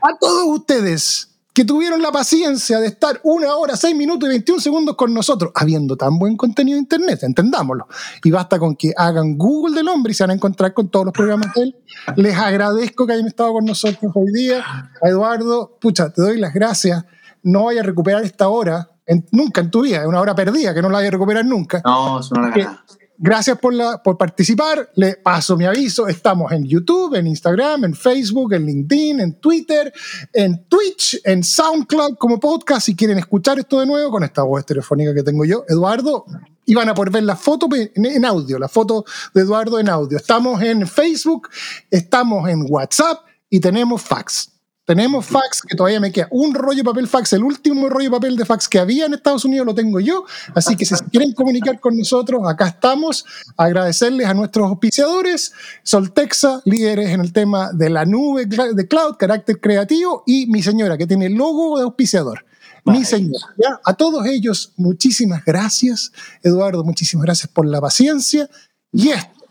[0.00, 4.60] A todos ustedes que tuvieron la paciencia de estar una hora, seis minutos y 21
[4.60, 7.88] segundos con nosotros, habiendo tan buen contenido de Internet, entendámoslo.
[8.22, 11.06] Y basta con que hagan Google del hombre y se van a encontrar con todos
[11.06, 11.76] los programas de él.
[12.16, 14.62] Les agradezco que hayan estado con nosotros hoy día.
[15.02, 17.06] A Eduardo, pucha, te doy las gracias.
[17.42, 20.74] No vaya a recuperar esta hora, en- nunca en tu vida, es una hora perdida
[20.74, 21.80] que no la vaya a recuperar nunca.
[21.86, 22.84] No, es una ganada.
[23.18, 24.90] Gracias por, participar.
[24.94, 26.06] Le paso mi aviso.
[26.06, 29.92] Estamos en YouTube, en Instagram, en Facebook, en LinkedIn, en Twitter,
[30.32, 32.86] en Twitch, en SoundCloud como podcast.
[32.86, 36.26] Si quieren escuchar esto de nuevo con esta voz telefónica que tengo yo, Eduardo,
[36.66, 40.18] y van a poder ver la foto en audio, la foto de Eduardo en audio.
[40.18, 41.48] Estamos en Facebook,
[41.90, 44.55] estamos en WhatsApp y tenemos fax.
[44.86, 48.16] Tenemos fax, que todavía me queda un rollo de papel fax, el último rollo de
[48.16, 50.24] papel de fax que había en Estados Unidos lo tengo yo,
[50.54, 53.24] así que si quieren comunicar con nosotros, acá estamos.
[53.56, 59.60] Agradecerles a nuestros auspiciadores, Soltexa, líderes en el tema de la nube de cloud, carácter
[59.60, 62.44] creativo, y mi señora, que tiene logo de auspiciador.
[62.84, 63.44] Mi señora.
[63.56, 63.80] ¿ya?
[63.84, 66.12] A todos ellos, muchísimas gracias.
[66.44, 68.48] Eduardo, muchísimas gracias por la paciencia.
[68.92, 69.44] Y esto,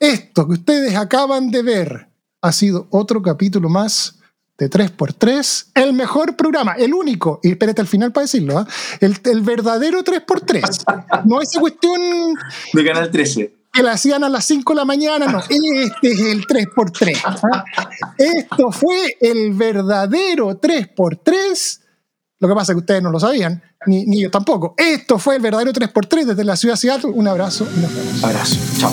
[0.00, 2.08] esto que ustedes acaban de ver
[2.42, 4.18] ha sido otro capítulo más
[4.58, 8.66] de 3x3, el mejor programa, el único, y espérate al final para decirlo, ¿ah?
[9.00, 11.24] el, el verdadero 3x3.
[11.24, 12.00] No esa cuestión
[12.72, 13.52] De Canal 13.
[13.72, 17.20] que la hacían a las 5 de la mañana, no, este es el 3x3.
[17.52, 17.64] ¿ah?
[18.16, 21.80] Esto fue el verdadero 3x3.
[22.38, 24.74] Lo que pasa es que ustedes no lo sabían, ni, ni yo tampoco.
[24.76, 27.10] Esto fue el verdadero 3x3 desde la ciudad de Seattle.
[27.10, 28.22] Un abrazo y nos vemos.
[28.24, 28.56] Abrazo.
[28.78, 28.92] Chao.